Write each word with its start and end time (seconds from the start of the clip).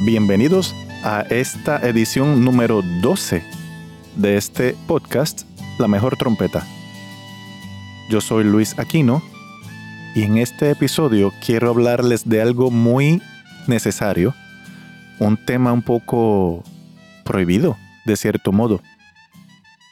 Bienvenidos 0.00 0.76
a 1.02 1.22
esta 1.22 1.78
edición 1.78 2.44
número 2.44 2.82
12 3.02 3.42
de 4.14 4.36
este 4.36 4.76
podcast, 4.86 5.42
La 5.76 5.88
Mejor 5.88 6.16
Trompeta. 6.16 6.64
Yo 8.08 8.20
soy 8.20 8.44
Luis 8.44 8.78
Aquino 8.78 9.20
y 10.14 10.22
en 10.22 10.38
este 10.38 10.70
episodio 10.70 11.32
quiero 11.44 11.70
hablarles 11.70 12.28
de 12.28 12.40
algo 12.40 12.70
muy 12.70 13.20
necesario, 13.66 14.36
un 15.18 15.36
tema 15.36 15.72
un 15.72 15.82
poco 15.82 16.62
prohibido, 17.24 17.76
de 18.06 18.14
cierto 18.14 18.52
modo. 18.52 18.80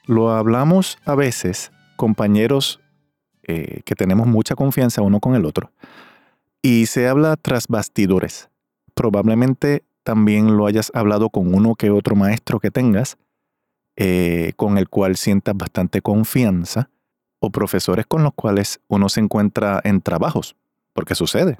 Lo 0.06 0.30
hablamos 0.30 0.98
a 1.04 1.16
veces, 1.16 1.72
compañeros 1.96 2.78
eh, 3.42 3.80
que 3.84 3.96
tenemos 3.96 4.28
mucha 4.28 4.54
confianza 4.54 5.02
uno 5.02 5.18
con 5.18 5.34
el 5.34 5.46
otro, 5.46 5.72
y 6.62 6.86
se 6.86 7.08
habla 7.08 7.34
tras 7.36 7.66
bastidores. 7.66 8.50
Probablemente 8.94 9.82
también 10.06 10.56
lo 10.56 10.66
hayas 10.66 10.92
hablado 10.94 11.30
con 11.30 11.52
uno 11.52 11.74
que 11.74 11.90
otro 11.90 12.14
maestro 12.14 12.60
que 12.60 12.70
tengas, 12.70 13.18
eh, 13.96 14.52
con 14.54 14.78
el 14.78 14.88
cual 14.88 15.16
sientas 15.16 15.56
bastante 15.56 16.00
confianza, 16.00 16.90
o 17.40 17.50
profesores 17.50 18.06
con 18.06 18.22
los 18.22 18.32
cuales 18.32 18.78
uno 18.86 19.08
se 19.08 19.18
encuentra 19.18 19.80
en 19.82 20.00
trabajos, 20.00 20.54
porque 20.92 21.16
sucede. 21.16 21.58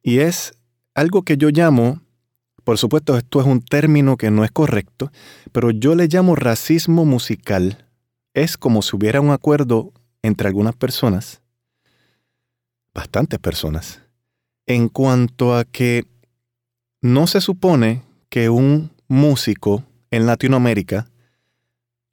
Y 0.00 0.20
es 0.20 0.52
algo 0.94 1.22
que 1.22 1.36
yo 1.36 1.48
llamo, 1.48 2.00
por 2.62 2.78
supuesto 2.78 3.16
esto 3.16 3.40
es 3.40 3.46
un 3.48 3.60
término 3.60 4.16
que 4.16 4.30
no 4.30 4.44
es 4.44 4.52
correcto, 4.52 5.10
pero 5.50 5.72
yo 5.72 5.96
le 5.96 6.06
llamo 6.06 6.36
racismo 6.36 7.04
musical. 7.04 7.84
Es 8.32 8.56
como 8.56 8.80
si 8.80 8.94
hubiera 8.94 9.20
un 9.20 9.30
acuerdo 9.30 9.92
entre 10.22 10.46
algunas 10.46 10.76
personas, 10.76 11.42
bastantes 12.94 13.40
personas, 13.40 14.00
en 14.66 14.88
cuanto 14.88 15.56
a 15.56 15.64
que 15.64 16.06
no 17.00 17.26
se 17.26 17.40
supone 17.40 18.02
que 18.28 18.50
un 18.50 18.90
músico 19.06 19.84
en 20.10 20.26
Latinoamérica 20.26 21.08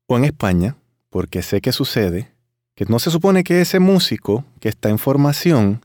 o 0.07 0.17
en 0.17 0.25
España, 0.25 0.75
porque 1.09 1.41
sé 1.41 1.61
que 1.61 1.71
sucede, 1.71 2.31
que 2.75 2.85
no 2.85 2.99
se 2.99 3.09
supone 3.09 3.43
que 3.43 3.61
ese 3.61 3.79
músico 3.79 4.45
que 4.59 4.69
está 4.69 4.89
en 4.89 4.99
formación 4.99 5.81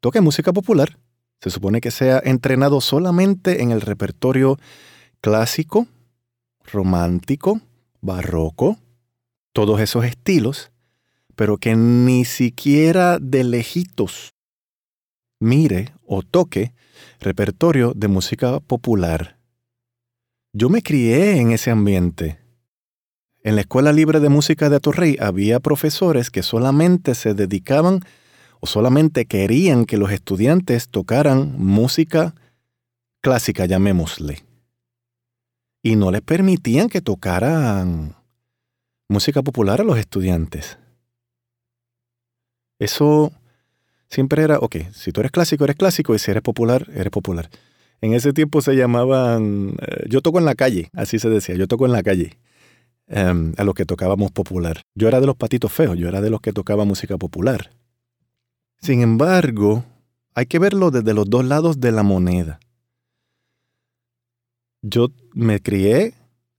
toque 0.00 0.20
música 0.20 0.52
popular. 0.52 0.98
Se 1.40 1.50
supone 1.50 1.80
que 1.80 1.90
sea 1.90 2.20
entrenado 2.24 2.80
solamente 2.80 3.62
en 3.62 3.70
el 3.70 3.80
repertorio 3.80 4.58
clásico, 5.20 5.86
romántico, 6.64 7.60
barroco, 8.00 8.78
todos 9.52 9.80
esos 9.80 10.04
estilos, 10.04 10.70
pero 11.36 11.58
que 11.58 11.76
ni 11.76 12.24
siquiera 12.24 13.18
de 13.20 13.44
lejitos 13.44 14.34
mire 15.40 15.92
o 16.04 16.22
toque 16.22 16.72
repertorio 17.20 17.92
de 17.94 18.08
música 18.08 18.60
popular. 18.60 19.38
Yo 20.52 20.68
me 20.68 20.82
crié 20.82 21.38
en 21.38 21.52
ese 21.52 21.70
ambiente. 21.70 22.38
En 23.42 23.54
la 23.54 23.60
Escuela 23.60 23.92
Libre 23.92 24.20
de 24.20 24.28
Música 24.28 24.68
de 24.68 24.76
Atorrey 24.76 25.16
había 25.20 25.60
profesores 25.60 26.30
que 26.30 26.42
solamente 26.42 27.14
se 27.14 27.34
dedicaban 27.34 28.00
o 28.60 28.66
solamente 28.66 29.26
querían 29.26 29.84
que 29.84 29.96
los 29.96 30.10
estudiantes 30.10 30.88
tocaran 30.88 31.54
música 31.58 32.34
clásica, 33.20 33.66
llamémosle. 33.66 34.44
Y 35.82 35.96
no 35.96 36.10
les 36.10 36.22
permitían 36.22 36.88
que 36.88 37.00
tocaran 37.00 38.16
música 39.08 39.42
popular 39.42 39.80
a 39.80 39.84
los 39.84 39.98
estudiantes. 39.98 40.78
Eso 42.78 43.32
siempre 44.08 44.42
era, 44.42 44.58
ok, 44.58 44.76
si 44.92 45.12
tú 45.12 45.20
eres 45.20 45.32
clásico, 45.32 45.64
eres 45.64 45.76
clásico, 45.76 46.14
y 46.14 46.18
si 46.18 46.30
eres 46.30 46.42
popular, 46.42 46.86
eres 46.94 47.10
popular. 47.10 47.50
En 48.00 48.14
ese 48.14 48.32
tiempo 48.32 48.60
se 48.62 48.76
llamaban, 48.76 49.74
eh, 49.80 50.06
yo 50.08 50.20
toco 50.20 50.38
en 50.38 50.44
la 50.44 50.54
calle, 50.54 50.90
así 50.94 51.18
se 51.18 51.28
decía, 51.28 51.56
yo 51.56 51.66
toco 51.66 51.86
en 51.86 51.92
la 51.92 52.02
calle, 52.02 52.38
em, 53.06 53.54
a 53.56 53.64
los 53.64 53.74
que 53.74 53.84
tocábamos 53.84 54.30
popular. 54.30 54.82
Yo 54.94 55.08
era 55.08 55.20
de 55.20 55.26
los 55.26 55.36
patitos 55.36 55.72
feos, 55.72 55.96
yo 55.98 56.08
era 56.08 56.20
de 56.20 56.30
los 56.30 56.40
que 56.40 56.52
tocaba 56.52 56.84
música 56.84 57.16
popular. 57.18 57.70
Sin 58.80 59.02
embargo, 59.02 59.84
hay 60.34 60.46
que 60.46 60.60
verlo 60.60 60.90
desde 60.90 61.14
los 61.14 61.28
dos 61.28 61.44
lados 61.44 61.80
de 61.80 61.90
la 61.90 62.04
moneda. 62.04 62.60
Yo 64.82 65.08
me 65.32 65.60
crié 65.60 66.14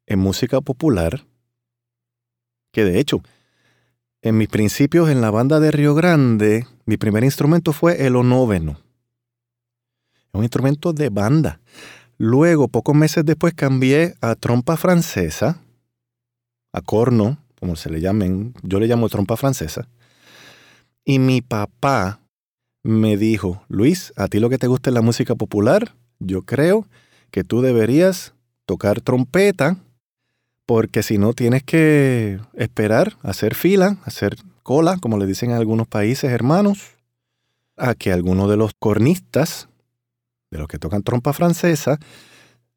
en 0.06 0.20
música 0.20 0.60
popular, 0.60 1.26
que 2.74 2.84
de 2.84 3.00
hecho, 3.00 3.22
en 4.22 4.38
mis 4.38 4.50
principios 4.50 5.10
en 5.10 5.22
la 5.22 5.32
banda 5.32 5.60
de 5.60 5.72
Río 5.72 5.96
Grande, 5.96 6.68
mi 6.86 6.98
primer 6.98 7.24
instrumento 7.24 7.72
fue 7.72 8.06
el 8.06 8.16
onóveno. 8.16 8.80
Un 10.34 10.44
instrumento 10.44 10.94
de 10.94 11.10
banda. 11.10 11.60
Luego, 12.18 12.68
pocos 12.68 12.96
meses 12.96 13.26
después, 13.26 13.54
cambié 13.54 14.16
a 14.22 14.36
trompa 14.36 14.76
francesa, 14.76 15.62
a 16.74 16.82
corno, 16.82 17.38
como 17.60 17.76
se 17.76 17.90
le 17.90 18.02
llamen, 18.02 18.54
yo 18.62 18.80
le 18.80 18.88
llamo 18.88 19.10
trompa 19.10 19.38
francesa. 19.38 19.88
Y 21.06 21.20
mi 21.20 21.42
papá 21.42 22.20
me 22.84 23.18
dijo, 23.18 23.64
Luis, 23.70 24.14
a 24.18 24.28
ti 24.28 24.40
lo 24.40 24.50
que 24.50 24.58
te 24.58 24.68
gusta 24.68 24.90
es 24.90 24.94
la 24.94 25.02
música 25.02 25.36
popular, 25.36 25.96
yo 26.20 26.44
creo 26.44 26.86
que 27.32 27.44
tú 27.44 27.62
deberías 27.62 28.34
tocar 28.66 29.02
trompeta, 29.02 29.78
porque 30.70 31.02
si 31.02 31.18
no 31.18 31.34
tienes 31.34 31.64
que 31.64 32.40
esperar, 32.54 33.18
hacer 33.24 33.56
fila, 33.56 33.98
hacer 34.06 34.36
cola, 34.62 35.00
como 35.02 35.18
le 35.18 35.26
dicen 35.26 35.50
en 35.50 35.58
algunos 35.58 35.88
países 35.88 36.32
hermanos, 36.32 36.92
a 37.76 37.96
que 37.96 38.14
alguno 38.14 38.48
de 38.48 38.56
los 38.56 38.74
cornistas, 38.78 39.68
de 40.52 40.60
los 40.60 40.68
que 40.68 40.78
tocan 40.78 41.02
trompa 41.02 41.34
francesa, 41.34 41.98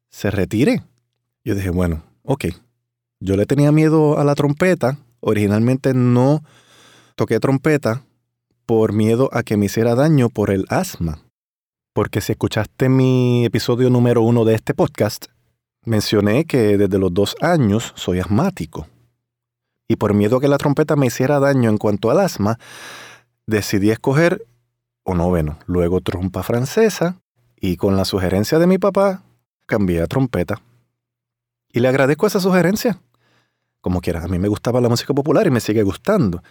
se 0.09 0.31
retire. 0.31 0.81
Yo 1.43 1.53
dije, 1.53 1.69
bueno, 1.69 2.01
ok. 2.23 2.45
Yo 3.19 3.37
le 3.37 3.45
tenía 3.45 3.71
miedo 3.71 4.17
a 4.17 4.23
la 4.23 4.33
trompeta. 4.33 4.97
Originalmente 5.19 5.93
no 5.93 6.41
toqué 7.13 7.39
trompeta 7.39 8.01
por 8.65 8.91
miedo 8.91 9.29
a 9.33 9.43
que 9.43 9.55
me 9.55 9.67
hiciera 9.67 9.93
daño 9.93 10.29
por 10.29 10.49
el 10.49 10.65
asma. 10.69 11.19
Porque 11.93 12.21
si 12.21 12.31
escuchaste 12.31 12.89
mi 12.89 13.45
episodio 13.45 13.91
número 13.91 14.23
uno 14.23 14.45
de 14.45 14.55
este 14.55 14.73
podcast, 14.73 15.27
mencioné 15.85 16.45
que 16.45 16.77
desde 16.77 16.97
los 16.97 17.13
dos 17.13 17.35
años 17.41 17.93
soy 17.95 18.19
asmático 18.19 18.87
y 19.87 19.95
por 19.95 20.13
miedo 20.13 20.37
a 20.37 20.41
que 20.41 20.47
la 20.47 20.57
trompeta 20.57 20.95
me 20.95 21.07
hiciera 21.07 21.39
daño 21.39 21.69
en 21.69 21.77
cuanto 21.77 22.09
al 22.09 22.19
asma, 22.19 22.57
decidí 23.45 23.91
escoger 23.91 24.45
o 25.03 25.15
noveno, 25.15 25.59
luego 25.67 26.01
trompa 26.01 26.43
francesa, 26.43 27.17
y 27.59 27.77
con 27.77 27.95
la 27.95 28.05
sugerencia 28.05 28.59
de 28.59 28.67
mi 28.67 28.77
papá, 28.77 29.23
cambié 29.65 30.01
a 30.01 30.07
trompeta. 30.07 30.61
Y 31.71 31.79
le 31.79 31.87
agradezco 31.87 32.27
esa 32.27 32.39
sugerencia. 32.39 32.99
Como 33.81 34.01
quiera, 34.01 34.23
a 34.23 34.27
mí 34.27 34.39
me 34.39 34.47
gustaba 34.47 34.81
la 34.81 34.89
música 34.89 35.13
popular 35.13 35.47
y 35.47 35.51
me 35.51 35.59
sigue 35.59 35.83
gustando. 35.83 36.41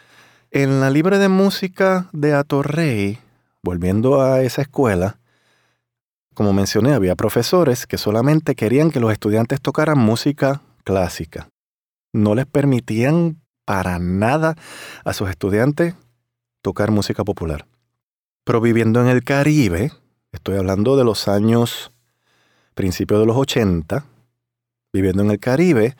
En 0.50 0.81
la 0.81 0.91
libre 0.91 1.19
de 1.19 1.28
música 1.28 2.09
de 2.12 2.34
Atorrey, 2.34 3.19
volviendo 3.62 4.22
a 4.22 4.43
esa 4.43 4.62
escuela, 4.62 5.19
como 6.34 6.53
mencioné, 6.53 6.93
había 6.93 7.16
profesores 7.16 7.87
que 7.87 7.98
solamente 7.98 8.54
querían 8.54 8.90
que 8.90 9.00
los 9.00 9.12
estudiantes 9.12 9.61
tocaran 9.61 9.99
música 9.99 10.62
clásica 10.84 11.49
no 12.12 12.34
les 12.34 12.46
permitían 12.46 13.40
para 13.64 13.99
nada 13.99 14.56
a 15.05 15.12
sus 15.12 15.31
estudiantes 15.31 15.94
tocar 16.61 16.90
música 16.90 17.25
popular. 17.25 17.67
Pero 18.44 18.61
viviendo 18.61 19.00
en 19.00 19.08
el 19.08 19.25
Caribe, 19.25 19.93
estoy 20.32 20.56
hablando 20.56 20.96
de 20.96 21.05
los 21.05 21.29
años 21.29 21.93
principios 22.75 23.20
de 23.20 23.26
los 23.26 23.37
80, 23.37 24.05
viviendo 24.93 25.23
en 25.23 25.31
el 25.31 25.38
Caribe, 25.38 25.96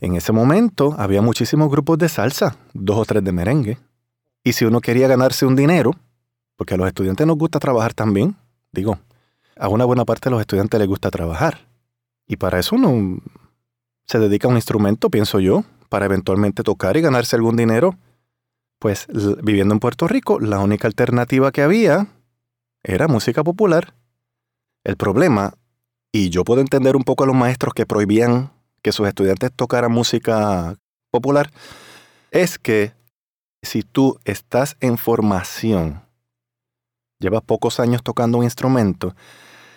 en 0.00 0.14
ese 0.14 0.32
momento 0.32 0.94
había 0.98 1.22
muchísimos 1.22 1.70
grupos 1.70 1.98
de 1.98 2.08
salsa, 2.08 2.56
dos 2.74 2.98
o 2.98 3.04
tres 3.04 3.24
de 3.24 3.32
merengue. 3.32 3.78
Y 4.44 4.52
si 4.52 4.64
uno 4.64 4.80
quería 4.80 5.08
ganarse 5.08 5.46
un 5.46 5.56
dinero, 5.56 5.92
porque 6.56 6.74
a 6.74 6.76
los 6.76 6.86
estudiantes 6.86 7.26
nos 7.26 7.38
gusta 7.38 7.58
trabajar 7.58 7.94
también, 7.94 8.36
digo, 8.72 8.98
a 9.56 9.68
una 9.68 9.84
buena 9.84 10.04
parte 10.04 10.28
de 10.28 10.32
los 10.32 10.40
estudiantes 10.40 10.78
les 10.78 10.88
gusta 10.88 11.10
trabajar. 11.10 11.68
Y 12.26 12.36
para 12.36 12.58
eso 12.58 12.76
uno 12.76 13.18
se 14.06 14.18
dedica 14.18 14.48
a 14.48 14.50
un 14.50 14.56
instrumento, 14.56 15.10
pienso 15.10 15.40
yo, 15.40 15.64
para 15.88 16.06
eventualmente 16.06 16.62
tocar 16.62 16.96
y 16.96 17.00
ganarse 17.00 17.36
algún 17.36 17.56
dinero, 17.56 17.96
pues 18.78 19.06
viviendo 19.42 19.74
en 19.74 19.80
Puerto 19.80 20.06
Rico, 20.06 20.38
la 20.40 20.58
única 20.58 20.86
alternativa 20.86 21.52
que 21.52 21.62
había 21.62 22.08
era 22.82 23.08
música 23.08 23.42
popular. 23.42 23.94
El 24.84 24.96
problema 24.96 25.54
y 26.12 26.30
yo 26.30 26.44
puedo 26.44 26.60
entender 26.60 26.96
un 26.96 27.04
poco 27.04 27.24
a 27.24 27.26
los 27.26 27.36
maestros 27.36 27.74
que 27.74 27.86
prohibían 27.86 28.52
que 28.82 28.92
sus 28.92 29.08
estudiantes 29.08 29.50
tocaran 29.54 29.90
música 29.90 30.76
popular, 31.10 31.50
es 32.30 32.58
que 32.58 32.92
si 33.62 33.82
tú 33.82 34.18
estás 34.24 34.76
en 34.80 34.96
formación, 34.96 36.02
llevas 37.18 37.42
pocos 37.42 37.80
años 37.80 38.02
tocando 38.02 38.38
un 38.38 38.44
instrumento, 38.44 39.14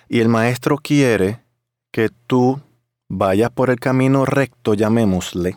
y 0.10 0.20
el 0.20 0.28
maestro 0.28 0.78
quiere 0.78 1.44
que 1.92 2.10
tú 2.28 2.60
vayas 3.08 3.52
por 3.52 3.70
el 3.70 3.80
camino 3.80 4.26
recto, 4.26 4.74
llamémosle, 4.74 5.56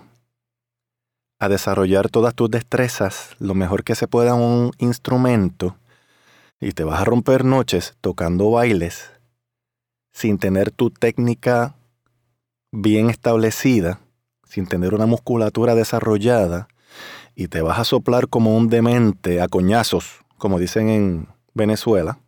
a 1.41 1.49
desarrollar 1.49 2.11
todas 2.11 2.35
tus 2.35 2.51
destrezas 2.51 3.35
lo 3.39 3.55
mejor 3.55 3.83
que 3.83 3.95
se 3.95 4.07
pueda 4.07 4.35
un 4.35 4.71
instrumento, 4.79 5.77
y 6.61 6.73
te 6.73 6.85
vas 6.85 7.01
a 7.01 7.05
romper 7.05 7.45
noches 7.45 7.97
tocando 8.01 8.51
bailes 8.51 9.11
sin 10.13 10.39
tener 10.39 10.71
tu 10.71 10.91
técnica 10.91 11.75
bien 12.71 13.09
establecida, 13.09 14.01
sin 14.45 14.67
tener 14.67 14.95
una 14.95 15.07
musculatura 15.07 15.75
desarrollada, 15.75 16.69
y 17.35 17.49
te 17.49 17.63
vas 17.63 17.79
a 17.79 17.85
soplar 17.85 18.29
como 18.29 18.55
un 18.55 18.69
demente 18.69 19.41
a 19.41 19.49
coñazos, 19.49 20.21
como 20.37 20.59
dicen 20.59 20.91
en 20.91 21.29
Venezuela, 21.55 22.19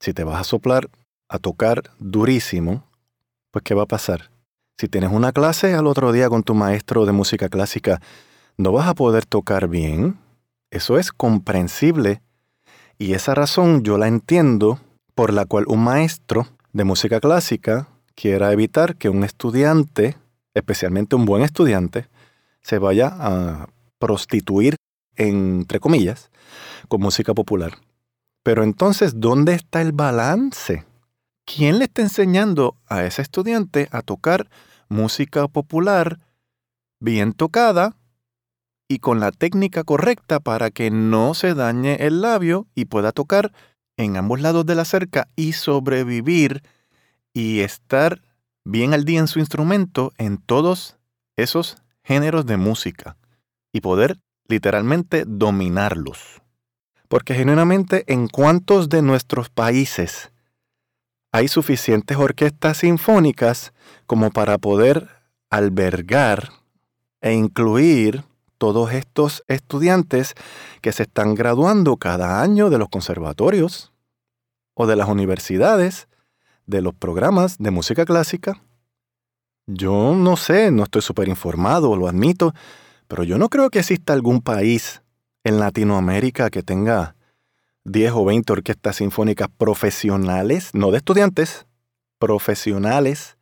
si 0.00 0.12
te 0.12 0.24
vas 0.24 0.40
a 0.40 0.44
soplar 0.44 0.90
a 1.28 1.38
tocar 1.38 1.82
durísimo, 1.98 2.84
pues 3.50 3.62
¿qué 3.62 3.74
va 3.74 3.82
a 3.82 3.86
pasar? 3.86 4.30
Si 4.76 4.88
tienes 4.88 5.10
una 5.10 5.32
clase 5.32 5.74
al 5.74 5.86
otro 5.86 6.12
día 6.12 6.28
con 6.28 6.42
tu 6.42 6.54
maestro 6.54 7.04
de 7.04 7.12
música 7.12 7.48
clásica, 7.48 8.00
no 8.56 8.72
vas 8.72 8.88
a 8.88 8.94
poder 8.94 9.26
tocar 9.26 9.68
bien. 9.68 10.18
Eso 10.70 10.98
es 10.98 11.12
comprensible. 11.12 12.22
Y 12.98 13.14
esa 13.14 13.34
razón 13.34 13.82
yo 13.82 13.98
la 13.98 14.08
entiendo 14.08 14.80
por 15.14 15.32
la 15.32 15.46
cual 15.46 15.64
un 15.66 15.82
maestro 15.82 16.46
de 16.72 16.84
música 16.84 17.20
clásica 17.20 17.88
quiera 18.14 18.52
evitar 18.52 18.96
que 18.96 19.08
un 19.08 19.24
estudiante, 19.24 20.16
especialmente 20.54 21.16
un 21.16 21.24
buen 21.24 21.42
estudiante, 21.42 22.08
se 22.62 22.78
vaya 22.78 23.10
a 23.18 23.68
prostituir, 23.98 24.76
entre 25.16 25.80
comillas, 25.80 26.30
con 26.88 27.00
música 27.00 27.34
popular. 27.34 27.78
Pero 28.42 28.62
entonces, 28.62 29.20
¿dónde 29.20 29.54
está 29.54 29.82
el 29.82 29.92
balance? 29.92 30.84
¿Quién 31.56 31.78
le 31.78 31.86
está 31.86 32.02
enseñando 32.02 32.76
a 32.88 33.04
ese 33.04 33.22
estudiante 33.22 33.88
a 33.90 34.02
tocar 34.02 34.50
música 34.90 35.48
popular 35.48 36.20
bien 37.00 37.32
tocada 37.32 37.96
y 38.86 38.98
con 38.98 39.18
la 39.18 39.32
técnica 39.32 39.82
correcta 39.82 40.40
para 40.40 40.70
que 40.70 40.90
no 40.90 41.32
se 41.32 41.54
dañe 41.54 42.06
el 42.06 42.20
labio 42.20 42.66
y 42.74 42.84
pueda 42.84 43.12
tocar 43.12 43.54
en 43.96 44.18
ambos 44.18 44.42
lados 44.42 44.66
de 44.66 44.74
la 44.74 44.84
cerca 44.84 45.26
y 45.36 45.54
sobrevivir 45.54 46.62
y 47.32 47.60
estar 47.60 48.20
bien 48.66 48.92
al 48.92 49.06
día 49.06 49.20
en 49.20 49.28
su 49.28 49.38
instrumento 49.38 50.12
en 50.18 50.36
todos 50.36 50.98
esos 51.38 51.78
géneros 52.04 52.44
de 52.44 52.58
música 52.58 53.16
y 53.72 53.80
poder 53.80 54.18
literalmente 54.48 55.24
dominarlos. 55.26 56.42
Porque 57.08 57.34
genuinamente 57.34 58.04
en 58.06 58.28
cuántos 58.28 58.90
de 58.90 59.00
nuestros 59.00 59.48
países 59.48 60.30
hay 61.32 61.48
suficientes 61.48 62.16
orquestas 62.16 62.78
sinfónicas 62.78 63.72
como 64.06 64.30
para 64.30 64.58
poder 64.58 65.08
albergar 65.50 66.50
e 67.20 67.32
incluir 67.32 68.24
todos 68.58 68.92
estos 68.92 69.44
estudiantes 69.46 70.34
que 70.80 70.92
se 70.92 71.04
están 71.04 71.34
graduando 71.34 71.96
cada 71.96 72.42
año 72.42 72.70
de 72.70 72.78
los 72.78 72.88
conservatorios 72.88 73.92
o 74.74 74.86
de 74.86 74.96
las 74.96 75.08
universidades, 75.08 76.08
de 76.66 76.82
los 76.82 76.94
programas 76.94 77.58
de 77.58 77.70
música 77.70 78.04
clásica. 78.04 78.60
Yo 79.66 80.14
no 80.14 80.36
sé, 80.36 80.70
no 80.70 80.84
estoy 80.84 81.02
súper 81.02 81.28
informado, 81.28 81.96
lo 81.96 82.08
admito, 82.08 82.54
pero 83.06 83.22
yo 83.22 83.38
no 83.38 83.48
creo 83.48 83.70
que 83.70 83.80
exista 83.80 84.12
algún 84.12 84.40
país 84.40 85.02
en 85.44 85.60
Latinoamérica 85.60 86.50
que 86.50 86.62
tenga 86.62 87.16
10 87.88 88.12
o 88.12 88.24
20 88.24 88.52
orquestas 88.52 88.96
sinfónicas 88.96 89.48
profesionales, 89.56 90.70
no 90.72 90.90
de 90.90 90.98
estudiantes, 90.98 91.66
profesionales, 92.18 93.36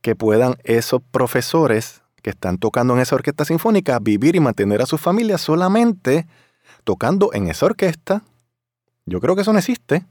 que 0.00 0.16
puedan 0.16 0.56
esos 0.64 1.00
profesores 1.10 2.02
que 2.22 2.30
están 2.30 2.58
tocando 2.58 2.94
en 2.94 3.00
esa 3.00 3.14
orquesta 3.14 3.44
sinfónica 3.44 3.98
vivir 3.98 4.36
y 4.36 4.40
mantener 4.40 4.82
a 4.82 4.86
sus 4.86 5.00
familias 5.00 5.40
solamente 5.40 6.26
tocando 6.84 7.32
en 7.32 7.48
esa 7.48 7.66
orquesta. 7.66 8.22
Yo 9.06 9.20
creo 9.20 9.34
que 9.34 9.42
eso 9.42 9.52
no 9.52 9.58
existe. 9.58 10.04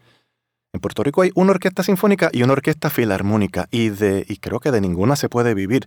En 0.73 0.79
Puerto 0.79 1.03
Rico 1.03 1.21
hay 1.21 1.31
una 1.35 1.51
orquesta 1.51 1.83
sinfónica 1.83 2.29
y 2.31 2.43
una 2.43 2.53
orquesta 2.53 2.89
filarmónica 2.89 3.67
y, 3.71 3.89
de, 3.89 4.25
y 4.27 4.37
creo 4.37 4.59
que 4.59 4.71
de 4.71 4.81
ninguna 4.81 5.15
se 5.15 5.29
puede 5.29 5.53
vivir. 5.53 5.85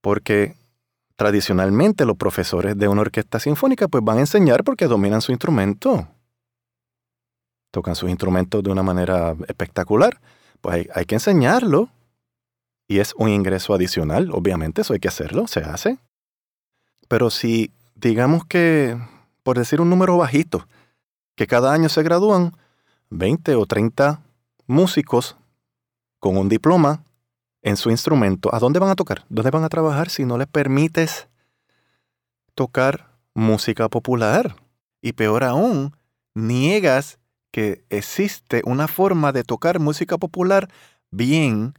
Porque 0.00 0.56
tradicionalmente 1.16 2.04
los 2.04 2.16
profesores 2.16 2.76
de 2.76 2.88
una 2.88 3.02
orquesta 3.02 3.38
sinfónica 3.38 3.88
pues 3.88 4.02
van 4.02 4.18
a 4.18 4.20
enseñar 4.20 4.64
porque 4.64 4.86
dominan 4.86 5.20
su 5.20 5.32
instrumento. 5.32 6.08
Tocan 7.70 7.94
sus 7.94 8.10
instrumentos 8.10 8.62
de 8.62 8.70
una 8.70 8.82
manera 8.82 9.36
espectacular. 9.48 10.20
Pues 10.60 10.88
hay, 10.94 11.04
que 11.06 11.14
enseñarlo. 11.14 11.88
Y 12.88 12.98
es 12.98 13.14
un 13.16 13.28
ingreso 13.28 13.72
adicional, 13.72 14.30
obviamente, 14.32 14.80
eso 14.80 14.94
hay 14.94 14.98
que 14.98 15.06
hacerlo, 15.06 15.46
se 15.46 15.60
hace. 15.60 15.98
Pero 17.06 17.30
si 17.30 17.70
digamos 17.94 18.44
que, 18.44 18.98
por 19.44 19.56
decir 19.56 19.80
un 19.80 19.88
número 19.88 20.16
bajito, 20.16 20.66
que 21.36 21.46
cada 21.46 21.72
año 21.72 21.88
se 21.88 22.02
gradúan 22.02 22.56
20 23.10 23.54
o 23.54 23.64
30 23.64 24.20
músicos 24.66 25.36
con 26.18 26.36
un 26.36 26.48
diploma 26.48 27.04
en 27.62 27.76
su 27.76 27.90
instrumento, 27.90 28.52
¿a 28.52 28.58
dónde 28.58 28.80
van 28.80 28.90
a 28.90 28.96
tocar? 28.96 29.24
¿Dónde 29.28 29.52
van 29.52 29.62
a 29.62 29.68
trabajar 29.68 30.10
si 30.10 30.24
no 30.24 30.36
les 30.36 30.48
permites 30.48 31.28
tocar 32.56 33.10
música 33.34 33.88
popular? 33.88 34.56
Y 35.00 35.12
peor 35.12 35.44
aún, 35.44 35.96
niegas 36.34 37.19
que 37.50 37.84
existe 37.90 38.62
una 38.64 38.88
forma 38.88 39.32
de 39.32 39.44
tocar 39.44 39.80
música 39.80 40.18
popular 40.18 40.68
bien 41.10 41.74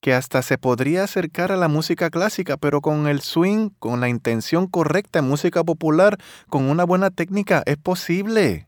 que 0.00 0.14
hasta 0.14 0.42
se 0.42 0.58
podría 0.58 1.04
acercar 1.04 1.52
a 1.52 1.56
la 1.56 1.68
música 1.68 2.10
clásica, 2.10 2.56
pero 2.56 2.80
con 2.80 3.06
el 3.06 3.20
swing, 3.20 3.70
con 3.78 4.00
la 4.00 4.08
intención 4.08 4.66
correcta 4.66 5.18
en 5.18 5.28
música 5.28 5.62
popular, 5.62 6.18
con 6.48 6.70
una 6.70 6.84
buena 6.84 7.10
técnica, 7.10 7.62
es 7.66 7.76
posible. 7.76 8.66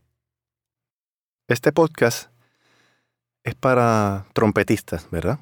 Este 1.47 1.71
podcast 1.71 2.29
es 3.43 3.55
para 3.55 4.25
trompetistas, 4.33 5.09
¿verdad? 5.09 5.39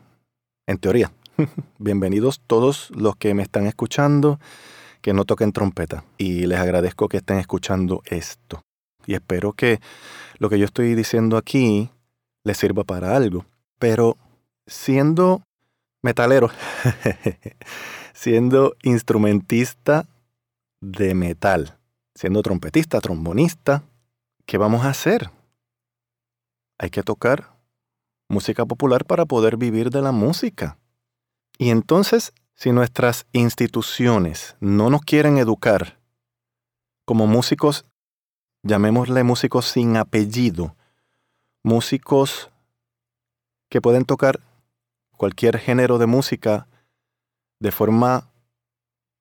En 0.65 0.77
teoría. 0.77 1.11
Bienvenidos 1.77 2.41
todos 2.47 2.89
los 2.91 3.15
que 3.15 3.33
me 3.33 3.43
están 3.43 3.67
escuchando 3.67 4.39
que 5.01 5.13
no 5.13 5.25
toquen 5.25 5.51
trompeta. 5.51 6.03
Y 6.17 6.45
les 6.45 6.59
agradezco 6.59 7.09
que 7.09 7.17
estén 7.17 7.37
escuchando 7.37 8.01
esto. 8.05 8.61
Y 9.05 9.13
espero 9.13 9.53
que 9.53 9.79
lo 10.37 10.49
que 10.49 10.59
yo 10.59 10.65
estoy 10.65 10.95
diciendo 10.95 11.37
aquí 11.37 11.89
les 12.43 12.57
sirva 12.57 12.83
para 12.83 13.15
algo. 13.15 13.45
Pero 13.79 14.17
siendo 14.67 15.43
metalero, 16.01 16.49
siendo 18.13 18.75
instrumentista 18.83 20.05
de 20.81 21.13
metal, 21.13 21.77
siendo 22.15 22.41
trompetista, 22.41 22.99
trombonista, 23.01 23.83
¿qué 24.45 24.57
vamos 24.57 24.85
a 24.85 24.89
hacer? 24.89 25.29
Hay 26.79 26.89
que 26.89 27.03
tocar 27.03 27.55
música 28.27 28.65
popular 28.65 29.05
para 29.05 29.25
poder 29.25 29.57
vivir 29.57 29.89
de 29.89 30.01
la 30.01 30.11
música. 30.11 30.77
Y 31.57 31.69
entonces, 31.69 32.33
si 32.55 32.71
nuestras 32.71 33.27
instituciones 33.33 34.55
no 34.59 34.89
nos 34.89 35.01
quieren 35.01 35.37
educar 35.37 35.99
como 37.05 37.27
músicos, 37.27 37.85
llamémosle 38.63 39.23
músicos 39.23 39.65
sin 39.65 39.97
apellido, 39.97 40.75
músicos 41.63 42.49
que 43.69 43.81
pueden 43.81 44.05
tocar 44.05 44.39
cualquier 45.17 45.59
género 45.59 45.97
de 45.97 46.07
música 46.07 46.67
de 47.59 47.71
forma 47.71 48.31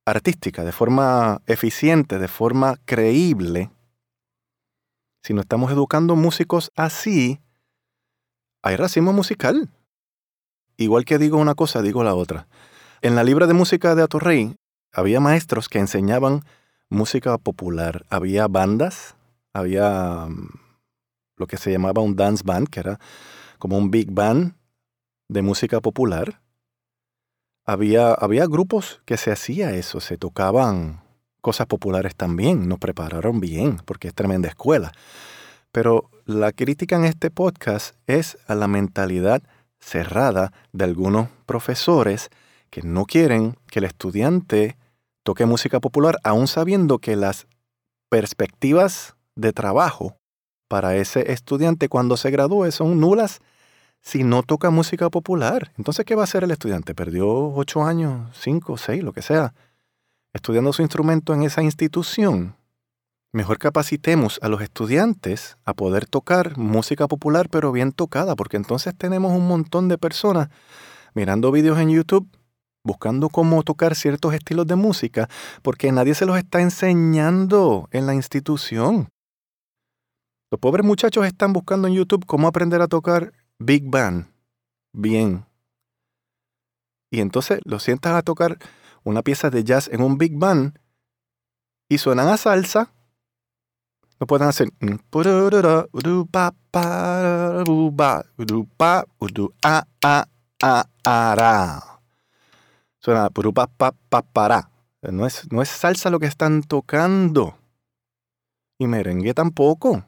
artística, 0.07 0.65
de 0.65 0.73
forma 0.73 1.43
eficiente, 1.47 2.19
de 2.19 2.29
forma 2.29 2.77
creíble, 2.85 3.71
si 5.23 5.35
no 5.35 5.43
estamos 5.43 5.71
educando 5.71 6.17
músicos 6.17 6.73
así, 6.77 7.41
hay 8.63 8.77
racismo 8.77 9.13
musical. 9.13 9.69
Igual 10.79 11.05
que 11.05 11.19
digo 11.19 11.37
una 11.37 11.55
cosa, 11.55 11.83
digo 11.83 12.03
la 12.03 12.15
otra. 12.15 12.49
En 13.03 13.15
la 13.15 13.25
libra 13.25 13.47
de 13.47 13.53
música 13.53 13.95
de 13.95 14.03
Atorrey 14.03 14.57
había 14.93 15.21
maestros 15.21 15.69
que 15.69 15.79
enseñaban 15.79 16.45
música 16.89 17.37
popular. 17.37 18.07
Había 18.09 18.49
bandas, 18.49 19.15
había 19.53 20.27
mm, 20.29 20.49
lo 21.37 21.47
que 21.47 21.57
se 21.57 21.73
llamaba 21.73 22.03
un 22.03 22.17
dance 22.17 22.43
band, 22.45 22.69
que 22.69 22.81
era 22.81 23.01
como 23.59 23.77
un 23.79 23.91
big 23.91 24.11
band 24.11 24.55
de 25.29 25.43
música 25.43 25.81
popular, 25.81 26.41
había, 27.65 28.13
había 28.13 28.47
grupos 28.47 29.01
que 29.05 29.17
se 29.17 29.31
hacía 29.31 29.73
eso, 29.73 30.01
se 30.01 30.17
tocaban 30.17 31.03
cosas 31.41 31.67
populares 31.67 32.15
también, 32.15 32.69
nos 32.69 32.79
prepararon 32.79 33.41
bien, 33.41 33.81
porque 33.85 34.09
es 34.09 34.15
tremenda 34.15 34.49
escuela. 34.49 34.93
Pero 35.73 36.11
la 36.25 36.53
crítica 36.53 36.97
en 36.97 37.05
este 37.05 37.31
podcast 37.31 37.95
es 38.07 38.39
a 38.47 38.55
la 38.55 38.67
mentalidad 38.67 39.43
cerrada 39.79 40.53
de 40.73 40.85
algunos 40.85 41.29
profesores 41.47 42.29
que 42.71 42.83
no 42.83 43.05
quieren 43.05 43.57
que 43.71 43.79
el 43.79 43.87
estudiante 43.87 44.77
toque 45.23 45.47
música 45.47 45.81
popular, 45.81 46.19
aún 46.25 46.49
sabiendo 46.49 46.99
que 46.99 47.17
las 47.17 47.47
perspectivas 48.09 49.17
de 49.41 49.53
trabajo 49.53 50.17
para 50.69 50.97
ese 50.97 51.33
estudiante 51.33 51.89
cuando 51.89 52.17
se 52.17 52.31
gradúe 52.31 52.71
son 52.71 53.01
nulas 53.01 53.41
si 54.01 54.25
no 54.25 54.43
toca 54.43 54.71
música 54.71 55.11
popular. 55.11 55.73
Entonces, 55.77 56.05
¿qué 56.05 56.15
va 56.15 56.23
a 56.23 56.25
hacer 56.25 56.45
el 56.45 56.51
estudiante? 56.51 56.95
Perdió 56.95 57.53
ocho 57.53 57.83
años, 57.83 58.31
cinco, 58.39 58.77
seis, 58.79 59.03
lo 59.03 59.13
que 59.13 59.23
sea, 59.23 59.53
estudiando 60.33 60.73
su 60.73 60.83
instrumento 60.83 61.35
en 61.35 61.43
esa 61.43 61.63
institución. 61.63 62.57
Mejor 63.33 63.59
capacitemos 63.59 64.39
a 64.43 64.49
los 64.49 64.63
estudiantes 64.63 65.57
a 65.65 65.75
poder 65.75 66.07
tocar 66.07 66.57
música 66.57 67.07
popular, 67.09 67.49
pero 67.49 67.73
bien 67.73 67.93
tocada, 67.93 68.35
porque 68.35 68.57
entonces 68.57 68.95
tenemos 68.97 69.33
un 69.33 69.47
montón 69.47 69.89
de 69.89 69.99
personas 69.99 70.49
mirando 71.15 71.53
vídeos 71.53 71.79
en 71.79 71.91
YouTube 71.91 72.29
buscando 72.83 73.29
cómo 73.29 73.63
tocar 73.63 73.95
ciertos 73.95 74.35
estilos 74.35 74.67
de 74.67 74.77
música, 74.77 75.29
porque 75.63 75.93
nadie 75.93 76.15
se 76.15 76.27
los 76.27 76.39
está 76.39 76.61
enseñando 76.61 77.89
en 77.93 78.07
la 78.07 78.15
institución. 78.15 79.09
Los 80.51 80.59
pobres 80.59 80.85
muchachos 80.85 81.25
están 81.27 81.53
buscando 81.53 81.87
en 81.87 81.95
YouTube 81.95 82.27
cómo 82.27 82.49
aprender 82.49 82.83
a 82.83 82.89
tocar 82.89 83.33
Big 83.61 83.89
Band. 83.89 84.27
Bien. 84.93 85.47
Y 87.09 87.21
entonces 87.21 87.61
los 87.65 87.85
sientas 87.85 88.15
a 88.15 88.23
tocar 88.23 88.59
una 89.05 89.23
pieza 89.23 89.51
de 89.51 89.63
jazz 89.63 89.89
en 89.93 90.03
un 90.03 90.19
Big 90.19 90.37
Band 90.37 90.77
y 91.89 91.99
suenan 91.99 92.29
a 92.29 92.37
salsa. 92.37 92.93
No 94.19 94.27
pueden 94.27 94.49
hacer. 94.49 94.71
Suena. 102.99 103.31
No 105.01 105.27
es, 105.27 105.51
no 105.53 105.63
es 105.63 105.69
salsa 105.69 106.11
lo 106.11 106.19
que 106.19 106.27
están 106.27 106.63
tocando. 106.63 107.57
Y 108.79 108.89
merengue 108.89 109.33
tampoco. 109.33 110.05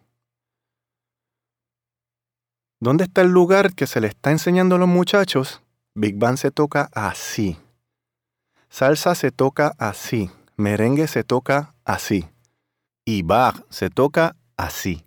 ¿Dónde 2.83 3.05
está 3.05 3.21
el 3.21 3.29
lugar 3.29 3.75
que 3.77 3.87
se 3.87 4.01
le 4.01 4.09
está 4.09 4.33
enseñando 4.33 4.75
a 4.75 4.79
los 4.79 4.89
muchachos? 4.89 5.63
Big 5.95 6.19
Band 6.19 6.37
se 6.37 6.51
toca 6.51 6.91
así. 6.93 7.57
Salsa 8.71 9.15
se 9.15 9.31
toca 9.31 9.73
así. 9.79 10.33
Merengue 10.57 11.07
se 11.07 11.23
toca 11.23 11.77
así. 11.85 12.27
Y 13.05 13.23
Bach 13.23 13.55
se 13.71 13.89
toca 13.89 14.35
así. 14.57 15.05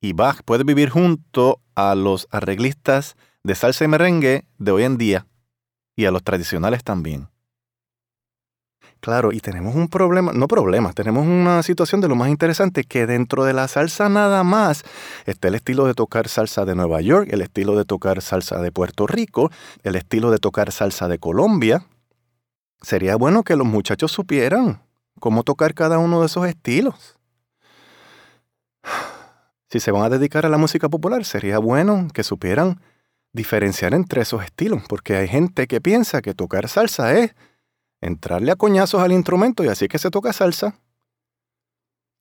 Y 0.00 0.14
Bach 0.14 0.42
puede 0.44 0.64
vivir 0.64 0.90
junto 0.90 1.60
a 1.76 1.94
los 1.94 2.26
arreglistas 2.32 3.14
de 3.44 3.54
salsa 3.54 3.84
y 3.84 3.86
merengue 3.86 4.44
de 4.58 4.72
hoy 4.72 4.82
en 4.82 4.98
día 4.98 5.28
y 5.94 6.06
a 6.06 6.10
los 6.10 6.24
tradicionales 6.24 6.82
también. 6.82 7.28
Claro, 9.02 9.32
y 9.32 9.40
tenemos 9.40 9.74
un 9.74 9.88
problema, 9.88 10.32
no 10.32 10.46
problema, 10.46 10.92
tenemos 10.92 11.26
una 11.26 11.64
situación 11.64 12.00
de 12.00 12.06
lo 12.06 12.14
más 12.14 12.28
interesante 12.28 12.84
que 12.84 13.04
dentro 13.04 13.42
de 13.42 13.52
la 13.52 13.66
salsa 13.66 14.08
nada 14.08 14.44
más 14.44 14.84
está 15.26 15.48
el 15.48 15.56
estilo 15.56 15.88
de 15.88 15.94
tocar 15.94 16.28
salsa 16.28 16.64
de 16.64 16.76
Nueva 16.76 17.00
York, 17.00 17.28
el 17.32 17.40
estilo 17.40 17.74
de 17.76 17.84
tocar 17.84 18.22
salsa 18.22 18.60
de 18.60 18.70
Puerto 18.70 19.08
Rico, 19.08 19.50
el 19.82 19.96
estilo 19.96 20.30
de 20.30 20.38
tocar 20.38 20.70
salsa 20.70 21.08
de 21.08 21.18
Colombia. 21.18 21.84
Sería 22.80 23.16
bueno 23.16 23.42
que 23.42 23.56
los 23.56 23.66
muchachos 23.66 24.12
supieran 24.12 24.80
cómo 25.18 25.42
tocar 25.42 25.74
cada 25.74 25.98
uno 25.98 26.20
de 26.20 26.26
esos 26.26 26.46
estilos. 26.46 27.16
Si 29.68 29.80
se 29.80 29.90
van 29.90 30.04
a 30.04 30.10
dedicar 30.10 30.46
a 30.46 30.48
la 30.48 30.58
música 30.58 30.88
popular, 30.88 31.24
sería 31.24 31.58
bueno 31.58 32.06
que 32.14 32.22
supieran 32.22 32.80
diferenciar 33.32 33.94
entre 33.94 34.22
esos 34.22 34.44
estilos, 34.44 34.84
porque 34.88 35.16
hay 35.16 35.26
gente 35.26 35.66
que 35.66 35.80
piensa 35.80 36.22
que 36.22 36.34
tocar 36.34 36.68
salsa 36.68 37.18
es 37.18 37.34
entrarle 38.02 38.52
a 38.52 38.56
coñazos 38.56 39.00
al 39.00 39.12
instrumento 39.12 39.64
y 39.64 39.68
así 39.68 39.88
que 39.88 39.98
se 39.98 40.10
toca 40.10 40.34
salsa. 40.34 40.74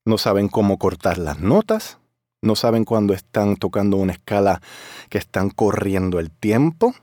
No 0.05 0.17
saben 0.17 0.47
cómo 0.47 0.77
cortar 0.77 1.17
las 1.17 1.39
notas, 1.39 1.97
no 2.41 2.55
saben 2.55 2.85
cuándo 2.85 3.13
están 3.13 3.57
tocando 3.57 3.97
una 3.97 4.13
escala 4.13 4.61
que 5.09 5.17
están 5.17 5.49
corriendo 5.49 6.19
el 6.19 6.31
tiempo, 6.31 6.95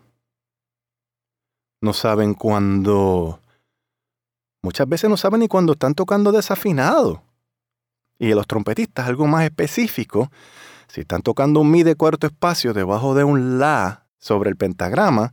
no 1.80 1.92
saben 1.92 2.34
cuándo... 2.34 3.40
Muchas 4.62 4.88
veces 4.88 5.08
no 5.08 5.16
saben 5.16 5.40
ni 5.40 5.48
cuándo 5.48 5.74
están 5.74 5.94
tocando 5.94 6.32
desafinado. 6.32 7.22
Y 8.18 8.34
los 8.34 8.48
trompetistas, 8.48 9.06
algo 9.06 9.28
más 9.28 9.44
específico, 9.44 10.32
si 10.88 11.02
están 11.02 11.22
tocando 11.22 11.60
un 11.60 11.70
mi 11.70 11.84
de 11.84 11.94
cuarto 11.94 12.26
espacio 12.26 12.74
debajo 12.74 13.14
de 13.14 13.22
un 13.22 13.60
la 13.60 14.06
sobre 14.18 14.50
el 14.50 14.56
pentagrama, 14.56 15.32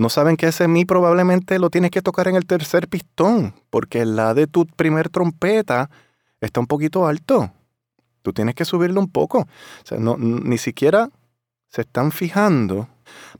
no 0.00 0.08
saben 0.08 0.36
que 0.36 0.48
ese 0.48 0.66
mi 0.66 0.86
probablemente 0.86 1.58
lo 1.58 1.68
tienes 1.68 1.90
que 1.90 2.00
tocar 2.00 2.26
en 2.26 2.34
el 2.34 2.46
tercer 2.46 2.88
pistón, 2.88 3.54
porque 3.68 4.06
la 4.06 4.32
de 4.32 4.46
tu 4.46 4.66
primer 4.66 5.10
trompeta 5.10 5.90
está 6.40 6.58
un 6.58 6.66
poquito 6.66 7.06
alto. 7.06 7.52
Tú 8.22 8.32
tienes 8.32 8.54
que 8.54 8.64
subirlo 8.64 8.98
un 8.98 9.10
poco. 9.10 9.40
O 9.40 9.84
sea, 9.86 9.98
no, 9.98 10.16
ni 10.16 10.56
siquiera 10.56 11.10
se 11.68 11.82
están 11.82 12.12
fijando. 12.12 12.88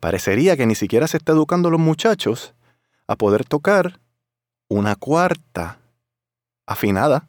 Parecería 0.01 0.55
que 0.57 0.67
ni 0.67 0.75
siquiera 0.75 1.09
se 1.09 1.17
está 1.17 1.33
educando 1.33 1.71
los 1.71 1.81
muchachos 1.81 2.55
a 3.07 3.17
poder 3.17 3.47
tocar 3.47 3.99
una 4.69 4.97
cuarta 4.97 5.79
afinada. 6.67 7.27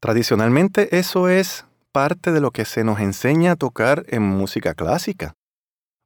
Tradicionalmente 0.00 0.98
eso 0.98 1.28
es 1.28 1.66
parte 1.92 2.32
de 2.32 2.40
lo 2.40 2.52
que 2.52 2.64
se 2.64 2.84
nos 2.84 3.00
enseña 3.00 3.52
a 3.52 3.56
tocar 3.56 4.04
en 4.08 4.22
música 4.22 4.72
clásica. 4.72 5.34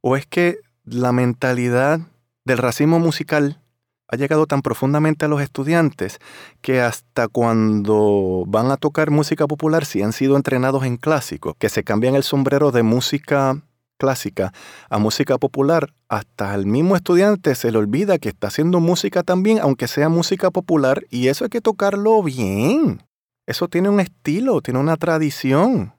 ¿O 0.00 0.16
es 0.16 0.26
que 0.26 0.58
la 0.90 1.12
mentalidad 1.12 2.00
del 2.44 2.58
racismo 2.58 2.98
musical 2.98 3.60
ha 4.08 4.16
llegado 4.16 4.46
tan 4.46 4.62
profundamente 4.62 5.26
a 5.26 5.28
los 5.28 5.42
estudiantes 5.42 6.18
que 6.62 6.80
hasta 6.80 7.28
cuando 7.28 8.44
van 8.46 8.70
a 8.70 8.76
tocar 8.78 9.10
música 9.10 9.46
popular, 9.46 9.84
si 9.84 10.02
han 10.02 10.12
sido 10.12 10.36
entrenados 10.36 10.84
en 10.84 10.96
clásico, 10.96 11.54
que 11.58 11.68
se 11.68 11.84
cambian 11.84 12.14
el 12.14 12.22
sombrero 12.22 12.70
de 12.70 12.82
música 12.82 13.62
clásica 13.98 14.52
a 14.88 14.98
música 14.98 15.36
popular, 15.36 15.92
hasta 16.08 16.54
el 16.54 16.64
mismo 16.64 16.96
estudiante 16.96 17.54
se 17.54 17.70
le 17.70 17.78
olvida 17.78 18.18
que 18.18 18.30
está 18.30 18.46
haciendo 18.46 18.80
música 18.80 19.22
también, 19.22 19.58
aunque 19.60 19.88
sea 19.88 20.08
música 20.08 20.50
popular, 20.50 21.04
y 21.10 21.28
eso 21.28 21.44
hay 21.44 21.50
que 21.50 21.60
tocarlo 21.60 22.22
bien. 22.22 23.02
Eso 23.46 23.68
tiene 23.68 23.90
un 23.90 24.00
estilo, 24.00 24.62
tiene 24.62 24.80
una 24.80 24.96
tradición 24.96 25.97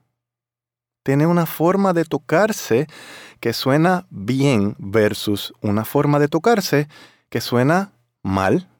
tiene 1.10 1.26
una 1.26 1.44
forma 1.44 1.92
de 1.92 2.04
tocarse 2.04 2.86
que 3.40 3.52
suena 3.52 4.06
bien 4.10 4.76
versus 4.78 5.52
una 5.60 5.84
forma 5.84 6.20
de 6.20 6.28
tocarse 6.28 6.86
que 7.30 7.40
suena 7.40 7.90
mal. 8.22 8.70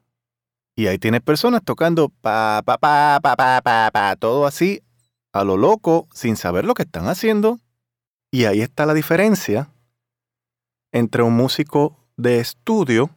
Y 0.76 0.86
ahí 0.86 0.96
tienes 0.96 1.22
personas 1.22 1.62
tocando 1.64 2.08
pa, 2.08 2.62
pa, 2.64 2.78
pa, 2.78 3.18
pa, 3.20 3.34
pa, 3.34 3.60
pa, 3.60 3.90
pa, 3.92 4.14
todo 4.14 4.46
así 4.46 4.80
a 5.32 5.42
lo 5.42 5.56
loco 5.56 6.06
sin 6.12 6.36
saber 6.36 6.64
lo 6.64 6.74
que 6.74 6.84
están 6.84 7.08
haciendo. 7.08 7.58
Y 8.30 8.44
ahí 8.44 8.60
está 8.60 8.86
la 8.86 8.94
diferencia 8.94 9.68
entre 10.92 11.24
un 11.24 11.34
músico 11.34 11.96
de 12.16 12.38
estudio 12.38 13.10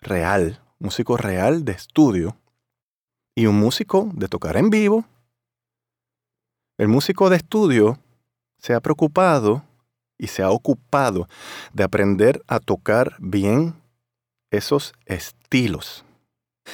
real, 0.00 0.60
músico 0.80 1.16
real 1.16 1.64
de 1.64 1.70
estudio, 1.70 2.36
y 3.36 3.46
un 3.46 3.60
músico 3.60 4.10
de 4.12 4.26
tocar 4.26 4.56
en 4.56 4.70
vivo. 4.70 5.04
El 6.76 6.88
músico 6.88 7.30
de 7.30 7.36
estudio 7.36 8.00
se 8.64 8.72
ha 8.72 8.80
preocupado 8.80 9.62
y 10.16 10.28
se 10.28 10.42
ha 10.42 10.50
ocupado 10.50 11.28
de 11.74 11.84
aprender 11.84 12.42
a 12.46 12.60
tocar 12.60 13.14
bien 13.18 13.74
esos 14.50 14.94
estilos. 15.04 16.02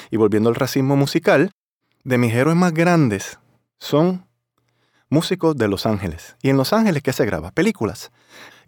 Y 0.08 0.16
volviendo 0.16 0.50
al 0.50 0.54
racismo 0.54 0.94
musical, 0.94 1.50
de 2.04 2.16
mis 2.16 2.32
héroes 2.32 2.56
más 2.56 2.72
grandes 2.72 3.40
son 3.80 4.24
músicos 5.08 5.56
de 5.56 5.66
Los 5.66 5.84
Ángeles. 5.84 6.36
¿Y 6.42 6.50
en 6.50 6.56
Los 6.56 6.72
Ángeles 6.72 7.02
qué 7.02 7.12
se 7.12 7.26
graba? 7.26 7.50
Películas 7.50 8.12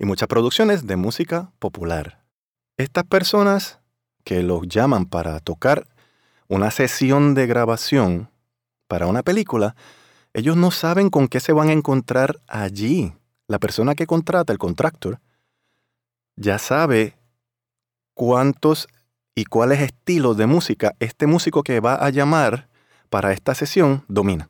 y 0.00 0.04
muchas 0.04 0.26
producciones 0.26 0.88
de 0.88 0.96
música 0.96 1.52
popular. 1.60 2.24
Estas 2.76 3.04
personas 3.04 3.78
que 4.24 4.42
los 4.42 4.66
llaman 4.66 5.06
para 5.06 5.38
tocar 5.38 5.86
una 6.48 6.72
sesión 6.72 7.34
de 7.34 7.46
grabación 7.46 8.30
para 8.88 9.06
una 9.06 9.22
película, 9.22 9.76
ellos 10.34 10.56
no 10.56 10.70
saben 10.70 11.10
con 11.10 11.28
qué 11.28 11.40
se 11.40 11.52
van 11.52 11.68
a 11.68 11.72
encontrar 11.72 12.40
allí. 12.46 13.12
La 13.48 13.58
persona 13.58 13.94
que 13.94 14.06
contrata, 14.06 14.52
el 14.52 14.58
contractor, 14.58 15.20
ya 16.36 16.58
sabe 16.58 17.16
cuántos 18.14 18.88
y 19.34 19.44
cuáles 19.44 19.80
estilos 19.80 20.36
de 20.36 20.46
música 20.46 20.94
este 21.00 21.26
músico 21.26 21.62
que 21.62 21.80
va 21.80 21.94
a 21.94 22.10
llamar 22.10 22.68
para 23.10 23.32
esta 23.32 23.54
sesión 23.54 24.04
domina. 24.08 24.48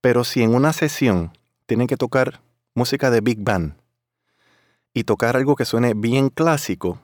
Pero 0.00 0.24
si 0.24 0.42
en 0.42 0.54
una 0.54 0.72
sesión 0.72 1.36
tienen 1.66 1.86
que 1.86 1.96
tocar 1.96 2.40
música 2.74 3.10
de 3.10 3.20
Big 3.20 3.42
Band 3.42 3.74
y 4.94 5.04
tocar 5.04 5.36
algo 5.36 5.56
que 5.56 5.66
suene 5.66 5.92
bien 5.94 6.30
clásico, 6.30 6.98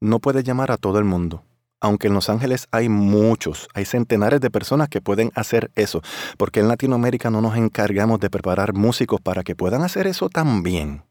no 0.00 0.18
puede 0.18 0.42
llamar 0.42 0.70
a 0.70 0.76
todo 0.76 0.98
el 0.98 1.04
mundo 1.04 1.42
aunque 1.82 2.06
en 2.06 2.14
Los 2.14 2.30
Ángeles 2.30 2.68
hay 2.70 2.88
muchos, 2.88 3.68
hay 3.74 3.84
centenares 3.84 4.40
de 4.40 4.52
personas 4.52 4.88
que 4.88 5.00
pueden 5.00 5.32
hacer 5.34 5.72
eso, 5.74 6.00
porque 6.38 6.60
en 6.60 6.68
Latinoamérica 6.68 7.28
no 7.28 7.40
nos 7.40 7.56
encargamos 7.56 8.20
de 8.20 8.30
preparar 8.30 8.72
músicos 8.72 9.20
para 9.20 9.42
que 9.42 9.56
puedan 9.56 9.82
hacer 9.82 10.06
eso 10.06 10.28
también. 10.28 11.02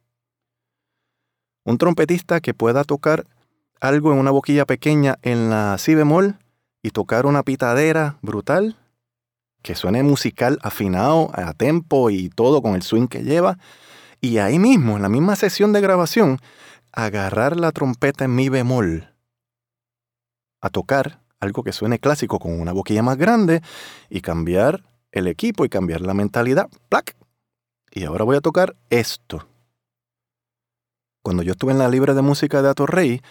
Un 1.65 1.77
trompetista 1.77 2.39
que 2.39 2.53
pueda 2.53 2.85
tocar 2.85 3.25
algo 3.81 4.13
en 4.13 4.19
una 4.19 4.31
boquilla 4.31 4.65
pequeña 4.65 5.17
en 5.23 5.49
la 5.49 5.77
si 5.77 5.93
bemol 5.93 6.37
y 6.81 6.91
tocar 6.91 7.25
una 7.25 7.43
pitadera 7.43 8.17
brutal, 8.21 8.77
que 9.61 9.75
suene 9.75 10.03
musical 10.03 10.57
afinado, 10.63 11.31
a 11.33 11.53
tempo 11.53 12.09
y 12.09 12.29
todo 12.29 12.61
con 12.61 12.75
el 12.75 12.81
swing 12.81 13.07
que 13.07 13.23
lleva, 13.23 13.59
y 14.21 14.37
ahí 14.37 14.57
mismo, 14.57 14.95
en 14.95 15.01
la 15.01 15.09
misma 15.09 15.35
sesión 15.35 15.73
de 15.73 15.81
grabación, 15.81 16.39
agarrar 16.93 17.59
la 17.59 17.73
trompeta 17.73 18.23
en 18.23 18.35
mi 18.35 18.47
bemol, 18.47 19.10
a 20.61 20.69
tocar 20.69 21.21
algo 21.39 21.63
que 21.63 21.73
suene 21.73 21.99
clásico 21.99 22.39
con 22.39 22.59
una 22.59 22.71
boquilla 22.71 23.03
más 23.03 23.17
grande 23.17 23.61
y 24.09 24.21
cambiar 24.21 24.83
el 25.11 25.27
equipo 25.27 25.65
y 25.65 25.69
cambiar 25.69 26.01
la 26.01 26.13
mentalidad. 26.13 26.69
¡Plac! 26.87 27.15
Y 27.91 28.05
ahora 28.05 28.23
voy 28.23 28.37
a 28.37 28.41
tocar 28.41 28.75
esto. 28.89 29.47
Cuando 31.23 31.43
yo 31.43 31.51
estuve 31.51 31.73
en 31.73 31.79
la 31.79 31.89
Libre 31.89 32.13
de 32.13 32.21
Música 32.21 32.61
de 32.61 32.69
Atorrey, 32.69 33.21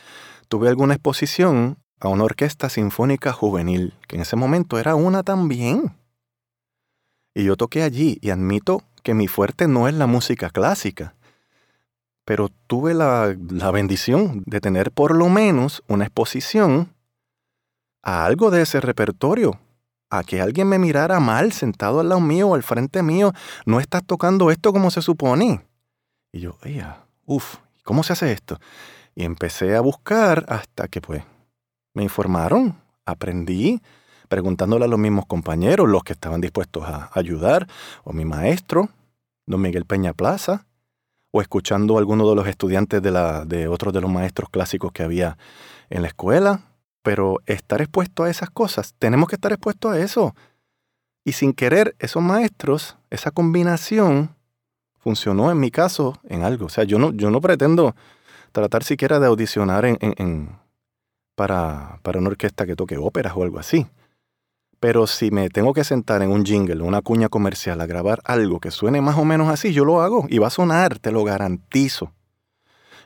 tuve 0.49 0.69
alguna 0.69 0.95
exposición 0.95 1.79
a 1.99 2.09
una 2.09 2.25
orquesta 2.25 2.69
sinfónica 2.69 3.33
juvenil, 3.33 3.95
que 4.07 4.17
en 4.17 4.23
ese 4.23 4.37
momento 4.37 4.79
era 4.79 4.95
una 4.95 5.23
también. 5.23 5.97
Y 7.35 7.45
yo 7.45 7.57
toqué 7.57 7.83
allí 7.83 8.19
y 8.21 8.31
admito 8.31 8.83
que 9.03 9.15
mi 9.15 9.29
fuerte 9.29 9.69
no 9.69 9.89
es 9.89 9.95
la 9.95 10.07
música 10.07 10.51
clásica, 10.51 11.15
pero 12.25 12.49
tuve 12.67 12.95
la, 12.95 13.37
la 13.51 13.71
bendición 13.71 14.43
de 14.47 14.61
tener 14.61 14.93
por 14.93 15.17
lo 15.17 15.29
menos 15.29 15.83
una 15.89 16.05
exposición 16.05 16.93
a 18.02 18.25
algo 18.25 18.50
de 18.50 18.62
ese 18.62 18.80
repertorio, 18.80 19.61
a 20.11 20.25
que 20.25 20.40
alguien 20.40 20.69
me 20.69 20.78
mirara 20.78 21.21
mal 21.21 21.52
sentado 21.52 22.00
al 22.00 22.09
lado 22.09 22.21
mío 22.21 22.49
o 22.49 22.54
al 22.54 22.62
frente 22.62 23.02
mío, 23.02 23.33
no 23.66 23.80
estás 23.80 24.04
tocando 24.04 24.50
esto 24.50 24.73
como 24.73 24.90
se 24.90 25.02
supone. 25.02 25.64
Y 26.33 26.40
yo, 26.40 26.57
ella, 26.64 27.04
uff, 27.26 27.57
¿cómo 27.85 28.02
se 28.02 28.12
hace 28.12 28.33
esto? 28.33 28.59
Y 29.14 29.25
empecé 29.25 29.76
a 29.76 29.80
buscar 29.80 30.45
hasta 30.49 30.88
que 30.88 31.00
pues 31.00 31.25
me 31.95 32.02
informaron, 32.02 32.76
aprendí, 33.04 33.80
preguntándole 34.28 34.85
a 34.85 34.88
los 34.88 34.99
mismos 34.99 35.26
compañeros, 35.26 35.88
los 35.88 36.04
que 36.04 36.12
estaban 36.12 36.40
dispuestos 36.40 36.85
a 36.85 37.11
ayudar, 37.14 37.66
o 38.04 38.12
mi 38.12 38.25
maestro, 38.25 38.88
don 39.47 39.61
Miguel 39.61 39.85
Peña 39.85 40.12
Plaza, 40.12 40.66
o 41.33 41.40
escuchando 41.40 41.97
a 41.97 41.99
alguno 41.99 42.28
de 42.28 42.37
los 42.37 42.47
estudiantes 42.47 43.02
de, 43.02 43.11
la, 43.11 43.45
de 43.45 43.69
otros 43.69 43.92
de 43.92 44.00
los 44.00 44.11
maestros 44.11 44.49
clásicos 44.50 44.92
que 44.92 45.02
había 45.02 45.37
en 45.90 46.02
la 46.02 46.09
escuela. 46.09 46.61
Pero 47.02 47.40
estar 47.47 47.80
expuesto 47.80 48.25
a 48.25 48.30
esas 48.30 48.50
cosas, 48.50 48.95
tenemos 48.99 49.28
que 49.28 49.37
estar 49.37 49.52
expuestos 49.52 49.92
a 49.92 49.99
eso. 49.99 50.35
Y 51.25 51.33
sin 51.33 51.52
querer, 51.52 51.95
esos 51.99 52.23
maestros, 52.23 52.97
esa 53.11 53.30
combinación, 53.30 54.35
funcionó 55.00 55.50
en 55.50 55.59
mi 55.59 55.71
caso 55.71 56.19
en 56.25 56.42
algo. 56.42 56.66
O 56.66 56.69
sea, 56.69 56.85
yo 56.85 56.99
no, 56.99 57.12
yo 57.12 57.30
no 57.30 57.40
pretendo 57.40 57.95
tratar 58.52 58.85
siquiera 58.85 59.19
de 59.19 59.26
audicionar 59.26 59.85
en, 59.85 60.57
para, 61.35 61.99
para 62.02 62.19
una 62.19 62.28
orquesta 62.28 62.66
que 62.66 62.76
toque 62.76 62.97
óperas 62.99 63.33
o 63.37 63.42
algo 63.42 63.59
así. 63.59 63.87
Pero 64.78 65.07
si 65.07 65.30
me 65.30 65.50
tengo 65.50 65.75
que 65.75 65.85
sentar 65.85 66.23
en 66.23 66.30
un 66.30 66.45
jingle, 66.45 66.83
una 66.83 67.02
cuña 67.02 67.28
comercial, 67.28 67.80
a 67.80 67.87
grabar 67.87 68.21
algo 68.25 68.61
que 68.61 68.71
suene 68.71 69.00
más 69.02 69.19
o 69.19 69.25
menos 69.25 69.49
así, 69.49 69.73
yo 69.73 69.85
lo 69.85 70.00
hago 70.00 70.26
y 70.28 70.38
va 70.38 70.47
a 70.47 70.50
sonar, 70.50 70.99
te 70.99 71.12
lo 71.12 71.23
garantizo. 71.25 72.12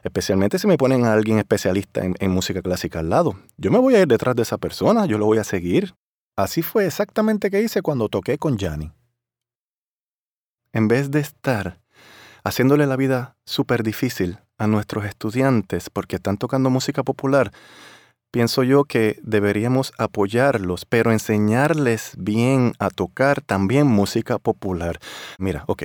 Especialmente 0.04 0.58
si 0.58 0.66
me 0.66 0.76
ponen 0.76 1.06
a 1.06 1.14
alguien 1.14 1.38
especialista 1.38 2.02
en, 2.04 2.30
música 2.30 2.61
clásica 2.61 2.99
al 2.99 3.08
lado. 3.08 3.40
Yo 3.56 3.70
me 3.70 3.78
voy 3.78 3.94
a 3.94 4.02
ir 4.02 4.06
detrás 4.06 4.37
de 4.37 4.42
esa 4.42 4.58
persona, 4.58 5.06
yo 5.06 5.16
lo 5.16 5.25
voy 5.25 5.38
a 5.38 5.44
seguir. 5.44 5.94
Así 6.37 6.61
fue 6.61 6.87
exactamente 6.87 7.50
que 7.50 7.62
hice 7.62 7.80
cuando 7.80 8.11
toqué 8.11 8.37
con 8.37 8.58
Gianni. 8.58 8.92
En 10.75 10.88
vez 10.88 11.11
de 11.11 11.20
estar 11.20 11.80
haciéndole 12.44 12.87
la 12.87 12.96
vida 12.96 13.37
súper 13.46 13.82
difícil 13.82 14.38
a 14.58 14.66
nuestros 14.66 15.06
estudiantes 15.06 15.88
porque 15.88 16.16
están 16.16 16.37
tocando 16.37 16.68
música 16.68 17.02
popular, 17.02 17.50
pienso 18.30 18.62
yo 18.62 18.84
que 18.84 19.18
deberíamos 19.23 19.94
apoyarlos, 19.96 20.84
pero 20.84 21.12
enseñarles 21.12 22.12
bien 22.19 22.75
a 22.78 22.90
tocar 22.90 23.40
también 23.40 23.86
música 23.86 24.38
popular. 24.38 24.99
Mira, 25.38 25.64
ok, 25.67 25.84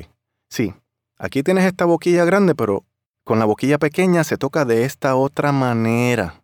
sí, 0.50 0.74
aquí 1.18 1.42
tienes 1.42 1.64
esta 1.64 1.86
boquilla 1.86 2.26
grande, 2.26 2.54
pero 2.54 2.84
con 3.30 3.38
la 3.38 3.46
boquilla 3.46 3.78
pequeña 3.78 4.24
se 4.24 4.40
toca 4.40 4.66
de 4.66 4.86
esta 4.86 5.16
otra 5.16 5.52
manera. 5.52 6.42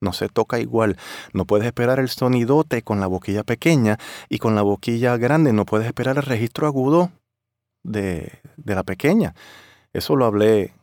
No 0.00 0.12
se 0.12 0.28
toca 0.28 0.58
igual. 0.58 0.96
No 1.32 1.44
puedes 1.44 1.64
esperar 1.64 2.00
el 2.00 2.08
sonidote 2.08 2.82
con 2.82 2.98
la 2.98 3.06
boquilla 3.06 3.44
pequeña 3.44 3.98
y 4.28 4.38
con 4.38 4.56
la 4.56 4.62
boquilla 4.62 5.16
grande 5.16 5.52
no 5.52 5.64
puedes 5.64 5.86
esperar 5.86 6.16
el 6.16 6.24
registro 6.24 6.66
agudo 6.66 7.12
de, 7.84 8.32
de 8.56 8.74
la 8.74 8.82
pequeña. 8.82 9.36
Eso 9.92 10.16
lo 10.16 10.24
hablé 10.24 10.74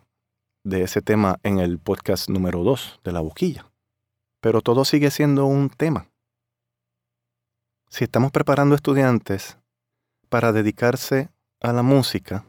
de 0.64 0.84
ese 0.84 1.02
tema 1.02 1.38
en 1.44 1.60
el 1.60 1.80
podcast 1.80 2.30
número 2.30 2.64
2 2.64 3.02
de 3.04 3.12
la 3.12 3.20
boquilla. 3.20 3.70
Pero 4.40 4.62
todo 4.62 4.86
sigue 4.86 5.12
siendo 5.12 5.48
un 5.48 5.70
tema. 5.70 6.08
Si 7.90 8.06
estamos 8.06 8.32
preparando 8.32 8.74
estudiantes 8.74 9.58
para 10.30 10.54
dedicarse 10.54 11.30
a 11.60 11.74
la 11.74 11.84
música, 11.84 12.46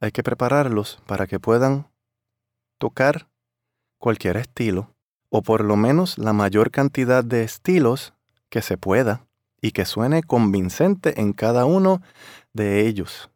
hay 0.00 0.12
que 0.12 0.22
prepararlos 0.22 1.00
para 1.06 1.26
que 1.26 1.40
puedan 1.40 1.88
tocar 2.78 3.28
cualquier 3.98 4.36
estilo, 4.36 4.94
o 5.30 5.42
por 5.42 5.64
lo 5.64 5.76
menos 5.76 6.18
la 6.18 6.32
mayor 6.32 6.70
cantidad 6.70 7.24
de 7.24 7.42
estilos 7.42 8.14
que 8.48 8.62
se 8.62 8.76
pueda, 8.76 9.26
y 9.60 9.72
que 9.72 9.84
suene 9.84 10.22
convincente 10.22 11.20
en 11.20 11.32
cada 11.32 11.64
uno 11.64 12.02
de 12.52 12.86
ellos. 12.86 13.30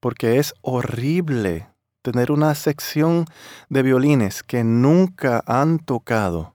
Porque 0.00 0.38
es 0.38 0.54
horrible 0.62 1.68
tener 2.02 2.30
una 2.30 2.54
sección 2.54 3.26
de 3.68 3.82
violines 3.82 4.42
que 4.42 4.64
nunca 4.64 5.42
han 5.46 5.78
tocado 5.78 6.54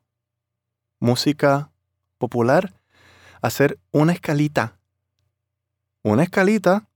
música 1.00 1.70
popular, 2.18 2.74
hacer 3.42 3.78
una 3.92 4.14
escalita. 4.14 4.80
Una 6.02 6.24
escalita 6.24 6.88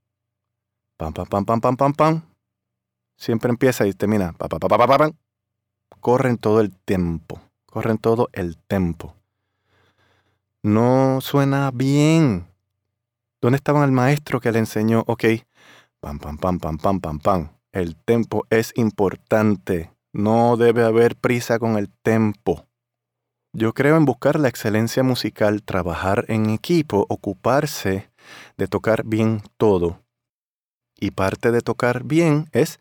Pam, 0.97 1.13
pam, 1.13 1.27
pam, 1.27 1.45
pam, 1.45 1.61
pam, 1.61 1.75
pam, 1.77 1.93
pam. 1.93 2.21
Siempre 3.17 3.51
empieza 3.51 3.85
y 3.85 3.93
termina. 3.93 4.33
Pa, 4.33 4.49
pa, 4.49 4.57
pa. 4.57 5.11
Corren 5.99 6.37
todo 6.39 6.59
el 6.59 6.75
tiempo. 6.75 7.39
Corren 7.67 7.99
todo 7.99 8.29
el 8.33 8.57
tempo. 8.57 9.13
No 10.63 11.19
suena 11.21 11.69
bien. 11.71 12.47
¿Dónde 13.39 13.57
estaba 13.57 13.85
el 13.85 13.91
maestro 13.91 14.39
que 14.39 14.51
le 14.51 14.57
enseñó? 14.57 15.03
Ok. 15.05 15.25
Pam, 15.99 16.17
pam, 16.17 16.39
pam, 16.39 16.59
pam, 16.59 16.79
pam, 16.79 16.99
pam, 16.99 17.19
pam. 17.19 17.51
El 17.71 17.95
tempo 17.95 18.47
es 18.49 18.73
importante. 18.75 19.93
No 20.13 20.57
debe 20.57 20.83
haber 20.83 21.15
prisa 21.15 21.59
con 21.59 21.77
el 21.77 21.89
tempo. 22.01 22.65
Yo 23.53 23.73
creo 23.73 23.97
en 23.97 24.05
buscar 24.05 24.39
la 24.39 24.47
excelencia 24.47 25.03
musical, 25.03 25.61
trabajar 25.61 26.25
en 26.27 26.49
equipo, 26.49 27.05
ocuparse 27.07 28.09
de 28.57 28.67
tocar 28.67 29.03
bien 29.05 29.43
todo 29.57 30.06
y 30.99 31.11
parte 31.11 31.51
de 31.51 31.61
tocar 31.61 32.03
bien 32.03 32.49
es 32.51 32.79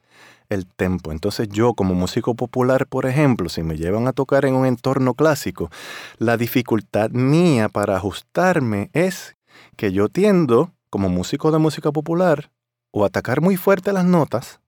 el 0.48 0.66
tempo. 0.66 1.12
Entonces 1.12 1.48
yo 1.48 1.74
como 1.74 1.94
músico 1.94 2.34
popular, 2.34 2.86
por 2.86 3.06
ejemplo, 3.06 3.48
si 3.48 3.62
me 3.62 3.76
llevan 3.76 4.06
a 4.08 4.12
tocar 4.12 4.44
en 4.44 4.54
un 4.54 4.66
entorno 4.66 5.14
clásico, 5.14 5.70
la 6.18 6.36
dificultad 6.36 7.10
mía 7.10 7.68
para 7.68 7.96
ajustarme 7.96 8.90
es 8.92 9.36
que 9.76 9.92
yo 9.92 10.08
tiendo, 10.08 10.72
como 10.90 11.08
músico 11.08 11.50
de 11.50 11.58
música 11.58 11.92
popular, 11.92 12.50
o 12.90 13.04
atacar 13.04 13.40
muy 13.40 13.56
fuerte 13.56 13.92
las 13.92 14.04
notas, 14.04 14.60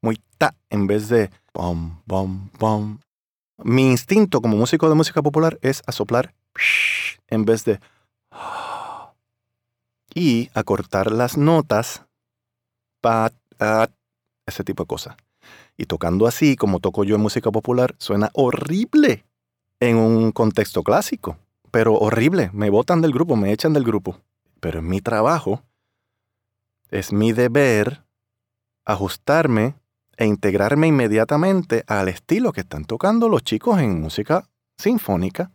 muy 0.00 0.20
ta, 0.36 0.54
en 0.70 0.86
vez 0.86 1.08
de 1.08 1.30
pom, 1.52 2.00
pom, 2.06 2.50
pom. 2.50 2.98
Mi 3.64 3.90
instinto 3.90 4.40
como 4.40 4.56
músico 4.56 4.88
de 4.88 4.94
música 4.94 5.22
popular 5.22 5.58
es 5.62 5.82
a 5.86 5.92
soplar 5.92 6.34
en 7.28 7.44
vez 7.44 7.64
de 7.64 7.80
y 10.14 10.50
acortar 10.54 11.12
las 11.12 11.36
notas 11.36 12.07
pat, 13.00 13.34
ese 14.46 14.64
tipo 14.64 14.84
de 14.84 14.88
cosas. 14.88 15.16
Y 15.76 15.86
tocando 15.86 16.26
así, 16.26 16.56
como 16.56 16.80
toco 16.80 17.04
yo 17.04 17.14
en 17.16 17.22
música 17.22 17.50
popular, 17.50 17.94
suena 17.98 18.30
horrible 18.34 19.24
en 19.80 19.96
un 19.96 20.32
contexto 20.32 20.82
clásico, 20.82 21.38
pero 21.70 21.94
horrible. 21.94 22.50
Me 22.52 22.70
botan 22.70 23.00
del 23.00 23.12
grupo, 23.12 23.36
me 23.36 23.52
echan 23.52 23.72
del 23.72 23.84
grupo. 23.84 24.20
Pero 24.60 24.80
es 24.80 24.84
mi 24.84 25.00
trabajo, 25.00 25.62
es 26.90 27.12
mi 27.12 27.32
deber 27.32 28.04
ajustarme 28.84 29.76
e 30.16 30.26
integrarme 30.26 30.88
inmediatamente 30.88 31.84
al 31.86 32.08
estilo 32.08 32.52
que 32.52 32.62
están 32.62 32.84
tocando 32.84 33.28
los 33.28 33.44
chicos 33.44 33.78
en 33.78 34.00
música 34.00 34.48
sinfónica, 34.76 35.52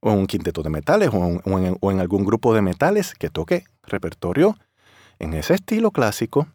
o 0.00 0.10
en 0.10 0.18
un 0.18 0.26
quinteto 0.26 0.62
de 0.62 0.70
metales, 0.70 1.10
o 1.12 1.90
en 1.90 2.00
algún 2.00 2.24
grupo 2.24 2.54
de 2.54 2.62
metales 2.62 3.14
que 3.14 3.28
toque 3.28 3.64
repertorio 3.82 4.56
en 5.22 5.34
ese 5.34 5.54
estilo 5.54 5.92
clásico, 5.92 6.48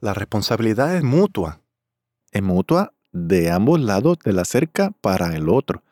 la 0.00 0.12
responsabilidad 0.12 0.94
es 0.96 1.02
mutua. 1.02 1.60
Es 2.30 2.42
mutua 2.42 2.92
de 3.10 3.50
ambos 3.50 3.80
lados 3.80 4.18
de 4.22 4.34
la 4.34 4.44
cerca 4.44 4.92
para 5.00 5.34
el 5.34 5.48
otro. 5.48 5.82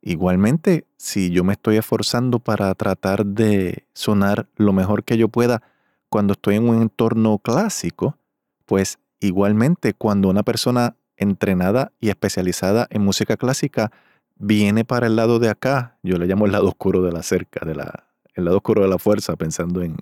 Igualmente, 0.00 0.86
si 0.96 1.30
yo 1.30 1.42
me 1.42 1.54
estoy 1.54 1.78
esforzando 1.78 2.38
para 2.38 2.72
tratar 2.76 3.26
de 3.26 3.86
sonar 3.92 4.46
lo 4.56 4.72
mejor 4.72 5.02
que 5.02 5.18
yo 5.18 5.28
pueda 5.28 5.62
cuando 6.08 6.34
estoy 6.34 6.54
en 6.54 6.68
un 6.68 6.80
entorno 6.80 7.38
clásico, 7.38 8.16
pues 8.64 9.00
igualmente 9.18 9.94
cuando 9.94 10.28
una 10.28 10.44
persona 10.44 10.94
entrenada 11.16 11.90
y 11.98 12.10
especializada 12.10 12.86
en 12.90 13.02
música 13.02 13.36
clásica 13.36 13.90
viene 14.36 14.84
para 14.84 15.08
el 15.08 15.16
lado 15.16 15.40
de 15.40 15.48
acá, 15.48 15.98
yo 16.04 16.18
le 16.18 16.26
llamo 16.26 16.46
el 16.46 16.52
lado 16.52 16.68
oscuro 16.68 17.02
de 17.02 17.10
la 17.10 17.24
cerca, 17.24 17.66
de 17.66 17.74
la, 17.74 18.05
el 18.36 18.44
lado 18.44 18.58
oscuro 18.58 18.82
de 18.82 18.88
la 18.88 18.98
fuerza, 18.98 19.34
pensando 19.34 19.82
en, 19.82 19.96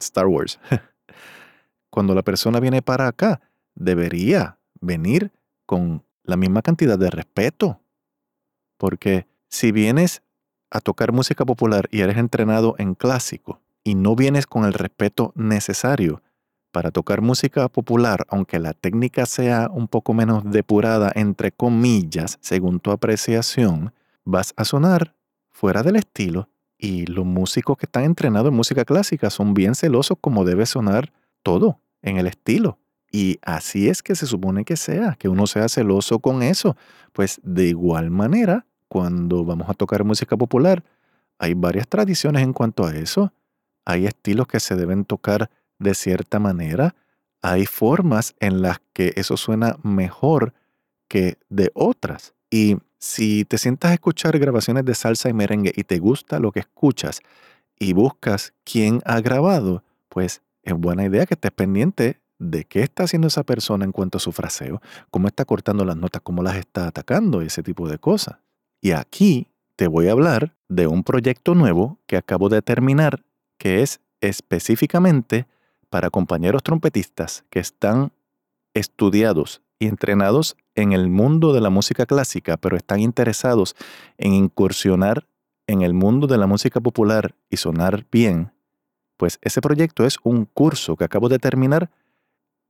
Star 0.00 0.26
Wars. 0.26 0.58
Cuando 1.90 2.14
la 2.14 2.22
persona 2.22 2.60
viene 2.60 2.82
para 2.82 3.06
acá, 3.06 3.40
debería 3.74 4.58
venir 4.80 5.30
con 5.64 6.04
la 6.24 6.36
misma 6.36 6.62
cantidad 6.62 6.98
de 6.98 7.10
respeto. 7.10 7.80
Porque 8.76 9.26
si 9.48 9.72
vienes 9.72 10.22
a 10.70 10.80
tocar 10.80 11.12
música 11.12 11.44
popular 11.44 11.88
y 11.92 12.00
eres 12.00 12.18
entrenado 12.18 12.74
en 12.78 12.94
clásico 12.94 13.60
y 13.84 13.94
no 13.94 14.16
vienes 14.16 14.46
con 14.46 14.64
el 14.64 14.72
respeto 14.72 15.32
necesario 15.36 16.22
para 16.72 16.90
tocar 16.90 17.22
música 17.22 17.68
popular, 17.68 18.26
aunque 18.28 18.58
la 18.58 18.74
técnica 18.74 19.24
sea 19.24 19.70
un 19.72 19.86
poco 19.86 20.12
menos 20.12 20.42
depurada, 20.44 21.12
entre 21.14 21.52
comillas, 21.52 22.36
según 22.42 22.80
tu 22.80 22.90
apreciación, 22.90 23.94
vas 24.24 24.52
a 24.56 24.64
sonar 24.64 25.14
fuera 25.50 25.82
del 25.84 25.96
estilo 25.96 26.50
y 26.78 27.06
los 27.06 27.24
músicos 27.24 27.76
que 27.78 27.86
están 27.86 28.04
entrenados 28.04 28.48
en 28.48 28.54
música 28.56 28.84
clásica 28.84 29.30
son 29.30 29.54
bien 29.54 29.74
celosos 29.74 30.18
como 30.20 30.44
debe 30.44 30.66
sonar 30.66 31.12
todo 31.42 31.80
en 32.02 32.18
el 32.18 32.26
estilo. 32.26 32.78
Y 33.10 33.38
así 33.42 33.88
es 33.88 34.02
que 34.02 34.14
se 34.14 34.26
supone 34.26 34.64
que 34.64 34.76
sea, 34.76 35.16
que 35.18 35.28
uno 35.28 35.46
sea 35.46 35.68
celoso 35.68 36.18
con 36.18 36.42
eso. 36.42 36.76
Pues 37.12 37.40
de 37.42 37.68
igual 37.68 38.10
manera, 38.10 38.66
cuando 38.88 39.44
vamos 39.44 39.70
a 39.70 39.74
tocar 39.74 40.04
música 40.04 40.36
popular, 40.36 40.82
hay 41.38 41.54
varias 41.54 41.88
tradiciones 41.88 42.42
en 42.42 42.52
cuanto 42.52 42.84
a 42.84 42.94
eso. 42.94 43.32
Hay 43.84 44.06
estilos 44.06 44.46
que 44.46 44.60
se 44.60 44.74
deben 44.74 45.04
tocar 45.04 45.50
de 45.78 45.94
cierta 45.94 46.38
manera, 46.38 46.94
hay 47.42 47.66
formas 47.66 48.34
en 48.40 48.62
las 48.62 48.80
que 48.92 49.12
eso 49.16 49.36
suena 49.36 49.76
mejor 49.82 50.54
que 51.08 51.38
de 51.48 51.70
otras. 51.74 52.34
Y 52.50 52.78
si 52.98 53.44
te 53.44 53.58
sientas 53.58 53.90
a 53.90 53.94
escuchar 53.94 54.38
grabaciones 54.38 54.84
de 54.84 54.94
salsa 54.94 55.28
y 55.28 55.32
merengue 55.32 55.72
y 55.74 55.84
te 55.84 55.98
gusta 55.98 56.38
lo 56.38 56.52
que 56.52 56.60
escuchas 56.60 57.20
y 57.78 57.92
buscas 57.92 58.52
quién 58.64 59.00
ha 59.04 59.20
grabado, 59.20 59.82
pues 60.08 60.42
es 60.62 60.74
buena 60.74 61.04
idea 61.04 61.26
que 61.26 61.34
estés 61.34 61.52
pendiente 61.52 62.20
de 62.38 62.64
qué 62.64 62.82
está 62.82 63.04
haciendo 63.04 63.28
esa 63.28 63.44
persona 63.44 63.84
en 63.84 63.92
cuanto 63.92 64.18
a 64.18 64.20
su 64.20 64.32
fraseo, 64.32 64.80
cómo 65.10 65.28
está 65.28 65.44
cortando 65.44 65.84
las 65.84 65.96
notas, 65.96 66.22
cómo 66.22 66.42
las 66.42 66.56
está 66.56 66.86
atacando, 66.86 67.40
ese 67.40 67.62
tipo 67.62 67.88
de 67.88 67.98
cosas. 67.98 68.38
Y 68.80 68.92
aquí 68.92 69.48
te 69.76 69.86
voy 69.86 70.08
a 70.08 70.12
hablar 70.12 70.54
de 70.68 70.86
un 70.86 71.02
proyecto 71.02 71.54
nuevo 71.54 71.98
que 72.06 72.16
acabo 72.16 72.48
de 72.48 72.62
terminar, 72.62 73.24
que 73.58 73.82
es 73.82 74.00
específicamente 74.20 75.46
para 75.88 76.10
compañeros 76.10 76.62
trompetistas 76.62 77.44
que 77.50 77.60
están 77.60 78.12
estudiados 78.74 79.62
entrenados 79.80 80.56
en 80.74 80.92
el 80.92 81.08
mundo 81.08 81.52
de 81.52 81.60
la 81.60 81.70
música 81.70 82.06
clásica, 82.06 82.56
pero 82.56 82.76
están 82.76 83.00
interesados 83.00 83.76
en 84.18 84.32
incursionar 84.32 85.26
en 85.66 85.82
el 85.82 85.94
mundo 85.94 86.26
de 86.26 86.38
la 86.38 86.46
música 86.46 86.80
popular 86.80 87.34
y 87.50 87.56
sonar 87.56 88.06
bien, 88.10 88.52
pues 89.16 89.38
ese 89.42 89.60
proyecto 89.60 90.04
es 90.04 90.18
un 90.22 90.44
curso 90.44 90.96
que 90.96 91.04
acabo 91.04 91.28
de 91.28 91.38
terminar, 91.38 91.90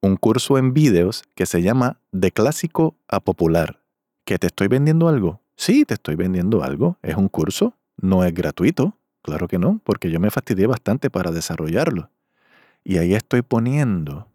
un 0.00 0.16
curso 0.16 0.58
en 0.58 0.72
vídeos 0.72 1.24
que 1.34 1.46
se 1.46 1.62
llama 1.62 2.00
De 2.12 2.30
clásico 2.30 2.96
a 3.08 3.20
popular. 3.20 3.82
¿Que 4.24 4.38
te 4.38 4.46
estoy 4.48 4.68
vendiendo 4.68 5.08
algo? 5.08 5.40
Sí, 5.56 5.84
te 5.84 5.94
estoy 5.94 6.16
vendiendo 6.16 6.62
algo. 6.62 6.98
Es 7.02 7.16
un 7.16 7.28
curso, 7.28 7.74
no 7.96 8.24
es 8.24 8.32
gratuito, 8.32 8.98
claro 9.22 9.48
que 9.48 9.58
no, 9.58 9.80
porque 9.84 10.10
yo 10.10 10.20
me 10.20 10.30
fastidié 10.30 10.66
bastante 10.66 11.10
para 11.10 11.30
desarrollarlo. 11.30 12.10
Y 12.84 12.98
ahí 12.98 13.14
estoy 13.14 13.42
poniendo 13.42 14.28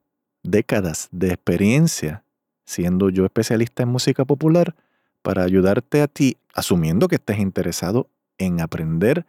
décadas 0.44 1.08
de 1.12 1.30
experiencia 1.30 2.24
siendo 2.66 3.10
yo 3.10 3.26
especialista 3.26 3.84
en 3.84 3.90
música 3.90 4.26
popular 4.26 4.76
para 5.22 5.44
ayudarte 5.44 6.02
a 6.02 6.08
ti, 6.08 6.38
asumiendo 6.54 7.08
que 7.08 7.16
estés 7.16 7.40
interesado 7.40 8.08
en 8.38 8.62
aprender 8.62 9.26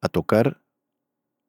a 0.00 0.08
tocar 0.08 0.60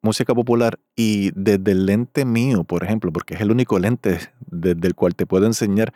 música 0.02 0.34
popular 0.34 0.80
y 0.96 1.32
desde 1.36 1.72
el 1.72 1.86
lente 1.86 2.26
mío, 2.26 2.64
por 2.64 2.84
ejemplo, 2.84 3.12
porque 3.12 3.36
es 3.36 3.42
el 3.42 3.52
único 3.52 3.78
lente 3.80 4.20
desde 4.50 4.88
el 4.88 4.96
cual 4.96 5.16
te 5.16 5.26
puedo 5.26 5.46
enseñar, 5.46 5.94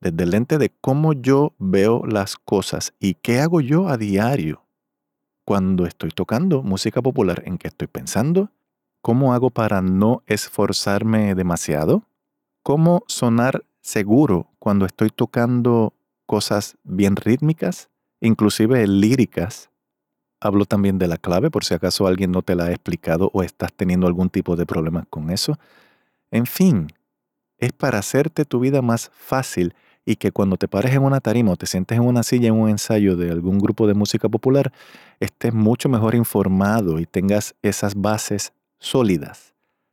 desde 0.00 0.24
el 0.24 0.30
lente 0.30 0.58
de 0.58 0.70
cómo 0.80 1.12
yo 1.12 1.54
veo 1.58 2.04
las 2.06 2.36
cosas 2.36 2.92
y 3.00 3.14
qué 3.14 3.40
hago 3.40 3.60
yo 3.60 3.88
a 3.88 3.96
diario 3.96 4.64
cuando 5.44 5.86
estoy 5.86 6.10
tocando 6.10 6.62
música 6.62 7.02
popular, 7.02 7.42
en 7.46 7.58
qué 7.58 7.68
estoy 7.68 7.86
pensando, 7.86 8.50
¿Cómo 9.04 9.34
hago 9.34 9.50
para 9.50 9.82
no 9.82 10.22
esforzarme 10.24 11.34
demasiado? 11.34 12.04
¿Cómo 12.62 13.04
sonar 13.06 13.66
seguro 13.82 14.46
cuando 14.64 14.86
estoy 14.86 15.10
tocando 15.10 15.92
cosas 16.24 16.78
bien 16.84 17.16
rítmicas, 17.16 17.90
inclusive 18.22 18.86
líricas? 18.86 19.68
Hablo 20.40 20.64
también 20.64 20.98
de 20.98 21.06
la 21.06 21.18
clave 21.18 21.50
por 21.50 21.66
si 21.66 21.74
acaso 21.74 22.06
alguien 22.06 22.32
no 22.32 22.40
te 22.40 22.54
la 22.54 22.64
ha 22.64 22.70
explicado 22.70 23.28
o 23.34 23.42
estás 23.42 23.74
teniendo 23.74 24.06
algún 24.06 24.30
tipo 24.30 24.56
de 24.56 24.64
problema 24.64 25.04
con 25.10 25.28
eso. 25.28 25.58
En 26.30 26.46
fin, 26.46 26.86
es 27.58 27.72
para 27.72 27.98
hacerte 27.98 28.46
tu 28.46 28.58
vida 28.58 28.80
más 28.80 29.10
fácil 29.12 29.74
y 30.06 30.16
que 30.16 30.32
cuando 30.32 30.56
te 30.56 30.66
pares 30.66 30.94
en 30.94 31.02
una 31.02 31.20
tarima 31.20 31.52
o 31.52 31.56
te 31.56 31.66
sientes 31.66 31.98
en 31.98 32.04
una 32.04 32.22
silla 32.22 32.48
en 32.48 32.54
un 32.54 32.70
ensayo 32.70 33.18
de 33.18 33.30
algún 33.30 33.58
grupo 33.58 33.86
de 33.86 33.92
música 33.92 34.30
popular, 34.30 34.72
estés 35.20 35.52
mucho 35.52 35.90
mejor 35.90 36.14
informado 36.14 37.00
y 37.00 37.04
tengas 37.04 37.54
esas 37.60 37.94
bases 37.94 38.54
sólidas 38.78 39.52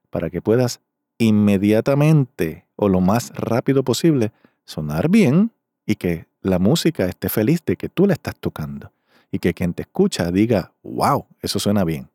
para 0.10 0.30
que 0.30 0.42
puedas 0.42 0.80
inmediatamente 1.18 2.68
o 2.78 2.88
lo 2.88 3.02
más 3.02 3.32
rápido 3.36 3.84
posible 3.84 4.32
sonar 4.66 5.10
bien 5.10 5.52
y 5.86 5.96
que 5.96 6.28
la 6.42 6.60
música 6.60 7.06
esté 7.06 7.30
feliz 7.30 7.64
de 7.66 7.76
que 7.76 7.90
tú 7.90 8.08
la 8.08 8.14
estás 8.14 8.36
tocando 8.36 8.92
y 9.32 9.40
que 9.40 9.54
quien 9.54 9.74
te 9.74 9.84
escucha 9.84 10.32
diga, 10.32 10.74
wow, 10.84 11.26
eso 11.42 11.60
suena 11.60 11.84
bien. 11.84 12.10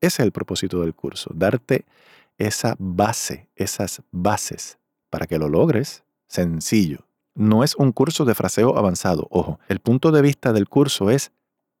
Ese 0.00 0.22
es 0.22 0.26
el 0.26 0.32
propósito 0.32 0.80
del 0.80 0.94
curso, 0.94 1.30
darte 1.34 1.84
esa 2.38 2.74
base, 2.78 3.48
esas 3.54 4.02
bases 4.10 4.78
para 5.10 5.26
que 5.26 5.38
lo 5.38 5.48
logres 5.48 6.02
sencillo. 6.26 7.06
No 7.34 7.64
es 7.64 7.74
un 7.76 7.92
curso 7.92 8.24
de 8.24 8.34
fraseo 8.34 8.76
avanzado, 8.76 9.26
ojo, 9.30 9.58
el 9.68 9.80
punto 9.80 10.10
de 10.10 10.22
vista 10.22 10.52
del 10.52 10.68
curso 10.68 11.10
es 11.10 11.32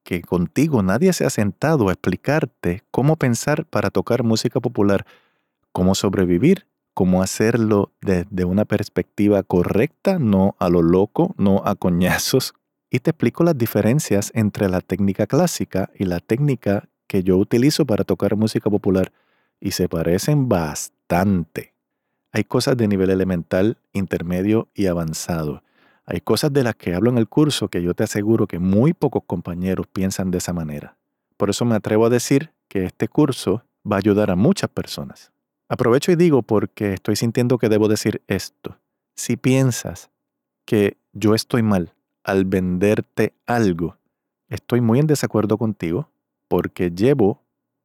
que 0.02 0.22
contigo 0.22 0.82
nadie 0.82 1.12
se 1.12 1.24
ha 1.24 1.30
sentado 1.30 1.88
a 1.88 1.92
explicarte 1.92 2.82
cómo 2.90 3.16
pensar 3.16 3.66
para 3.66 3.90
tocar 3.90 4.22
música 4.22 4.60
popular, 4.60 5.06
cómo 5.72 5.94
sobrevivir, 5.94 6.66
cómo 6.94 7.22
hacerlo 7.22 7.92
desde 8.00 8.44
una 8.44 8.64
perspectiva 8.64 9.42
correcta, 9.42 10.18
no 10.18 10.56
a 10.58 10.68
lo 10.68 10.82
loco, 10.82 11.34
no 11.38 11.62
a 11.64 11.74
coñazos. 11.74 12.54
Y 12.94 12.98
te 12.98 13.08
explico 13.08 13.42
las 13.42 13.56
diferencias 13.56 14.30
entre 14.34 14.68
la 14.68 14.82
técnica 14.82 15.26
clásica 15.26 15.88
y 15.98 16.04
la 16.04 16.20
técnica 16.20 16.90
que 17.06 17.22
yo 17.22 17.38
utilizo 17.38 17.86
para 17.86 18.04
tocar 18.04 18.36
música 18.36 18.68
popular, 18.68 19.12
y 19.62 19.70
se 19.70 19.88
parecen 19.88 20.48
bastante. 20.48 21.72
Hay 22.32 22.44
cosas 22.44 22.76
de 22.76 22.88
nivel 22.88 23.10
elemental, 23.10 23.78
intermedio 23.92 24.68
y 24.74 24.86
avanzado. 24.86 25.62
Hay 26.04 26.20
cosas 26.20 26.52
de 26.52 26.64
las 26.64 26.74
que 26.74 26.94
hablo 26.94 27.10
en 27.10 27.18
el 27.18 27.28
curso 27.28 27.68
que 27.68 27.82
yo 27.82 27.94
te 27.94 28.04
aseguro 28.04 28.46
que 28.46 28.58
muy 28.58 28.92
pocos 28.92 29.22
compañeros 29.26 29.86
piensan 29.86 30.30
de 30.30 30.38
esa 30.38 30.52
manera. 30.52 30.96
Por 31.36 31.48
eso 31.48 31.64
me 31.64 31.76
atrevo 31.76 32.06
a 32.06 32.10
decir 32.10 32.50
que 32.68 32.84
este 32.84 33.08
curso 33.08 33.64
va 33.90 33.96
a 33.96 33.98
ayudar 34.00 34.30
a 34.30 34.36
muchas 34.36 34.68
personas. 34.70 35.32
Aprovecho 35.72 36.12
y 36.12 36.16
digo 36.16 36.42
porque 36.42 36.92
estoy 36.92 37.16
sintiendo 37.16 37.56
que 37.56 37.70
debo 37.70 37.88
decir 37.88 38.20
esto. 38.26 38.76
Si 39.14 39.38
piensas 39.38 40.10
que 40.66 40.98
yo 41.14 41.34
estoy 41.34 41.62
mal 41.62 41.94
al 42.24 42.44
venderte 42.44 43.32
algo, 43.46 43.96
estoy 44.50 44.82
muy 44.82 44.98
en 44.98 45.06
desacuerdo 45.06 45.56
contigo 45.56 46.10
porque 46.46 46.90
llevo 46.90 47.40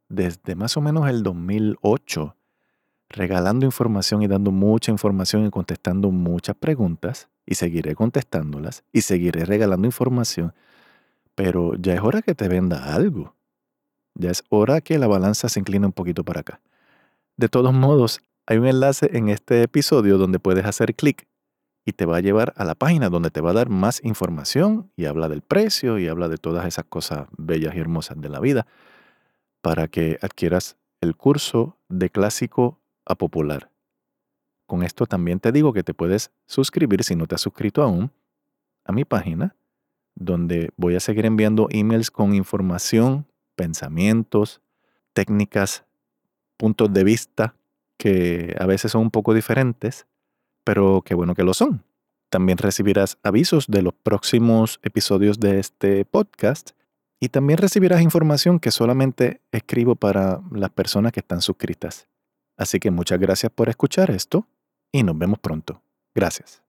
desde 0.09 0.53
más 0.55 0.75
o 0.75 0.81
menos 0.81 1.07
el 1.07 1.23
2008 1.23 2.35
regalando 3.07 3.65
información 3.65 4.21
y 4.21 4.27
dando 4.27 4.51
mucha 4.51 4.91
información 4.91 5.45
y 5.45 5.49
contestando 5.49 6.11
muchas 6.11 6.57
preguntas 6.57 7.29
y 7.45 7.55
seguiré 7.55 7.95
contestándolas 7.95 8.83
y 8.91 8.99
seguiré 8.99 9.45
regalando 9.45 9.87
información, 9.87 10.53
pero 11.35 11.73
ya 11.75 11.93
es 11.93 12.01
hora 12.01 12.21
que 12.21 12.35
te 12.35 12.49
venda 12.49 12.93
algo. 12.93 13.33
Ya 14.13 14.29
es 14.29 14.43
hora 14.49 14.81
que 14.81 14.97
la 14.97 15.07
balanza 15.07 15.47
se 15.47 15.61
incline 15.61 15.85
un 15.85 15.93
poquito 15.93 16.25
para 16.25 16.41
acá. 16.41 16.59
De 17.37 17.49
todos 17.49 17.71
modos, 17.71 18.21
hay 18.47 18.57
un 18.57 18.65
enlace 18.65 19.15
en 19.15 19.29
este 19.29 19.61
episodio 19.61 20.17
donde 20.17 20.39
puedes 20.39 20.65
hacer 20.65 20.95
clic 20.95 21.27
y 21.85 21.93
te 21.93 22.07
va 22.07 22.17
a 22.17 22.19
llevar 22.19 22.51
a 22.57 22.65
la 22.65 22.73
página 22.73 23.09
donde 23.09 23.29
te 23.29 23.41
va 23.41 23.51
a 23.51 23.53
dar 23.53 23.69
más 23.69 24.03
información 24.03 24.91
y 24.95 25.05
habla 25.05 25.29
del 25.29 25.43
precio 25.43 25.99
y 25.99 26.07
habla 26.07 26.29
de 26.29 26.37
todas 26.37 26.65
esas 26.65 26.85
cosas 26.85 27.27
bellas 27.37 27.75
y 27.75 27.79
hermosas 27.79 28.19
de 28.19 28.29
la 28.29 28.39
vida 28.39 28.65
para 29.61 29.87
que 29.87 30.17
adquieras 30.23 30.77
el 30.99 31.15
curso 31.15 31.77
de 31.89 32.09
clásico 32.09 32.79
a 33.05 33.13
popular. 33.13 33.69
Con 34.65 34.81
esto 34.81 35.05
también 35.05 35.39
te 35.39 35.51
digo 35.51 35.73
que 35.73 35.83
te 35.83 35.93
puedes 35.93 36.31
suscribir 36.47 37.03
si 37.03 37.15
no 37.15 37.27
te 37.27 37.35
has 37.35 37.41
suscrito 37.41 37.83
aún 37.83 38.11
a 38.83 38.91
mi 38.91 39.05
página, 39.05 39.55
donde 40.15 40.71
voy 40.75 40.95
a 40.95 40.99
seguir 40.99 41.27
enviando 41.27 41.67
emails 41.69 42.09
con 42.09 42.33
información, 42.33 43.27
pensamientos, 43.55 44.59
técnicas, 45.13 45.86
puntos 46.57 46.91
de 46.93 47.03
vista 47.03 47.55
que 47.97 48.55
a 48.59 48.65
veces 48.65 48.91
son 48.91 49.03
un 49.03 49.11
poco 49.11 49.33
diferentes, 49.33 50.05
pero 50.63 51.01
qué 51.05 51.15
bueno 51.15 51.35
que 51.35 51.43
lo 51.43 51.53
son. 51.53 51.83
También 52.29 52.57
recibirás 52.57 53.17
avisos 53.23 53.67
de 53.67 53.81
los 53.81 53.93
próximos 53.93 54.79
episodios 54.83 55.39
de 55.39 55.59
este 55.59 56.03
podcast 56.05 56.71
y 57.19 57.29
también 57.29 57.57
recibirás 57.57 58.01
información 58.01 58.59
que 58.59 58.71
solamente 58.71 59.41
escribo 59.51 59.95
para 59.95 60.41
las 60.51 60.69
personas 60.69 61.11
que 61.13 61.21
están 61.21 61.41
suscritas. 61.41 62.07
Así 62.57 62.79
que 62.79 62.91
muchas 62.91 63.19
gracias 63.19 63.51
por 63.51 63.69
escuchar 63.69 64.11
esto 64.11 64.47
y 64.91 65.03
nos 65.03 65.17
vemos 65.17 65.39
pronto. 65.39 65.81
Gracias. 66.13 66.61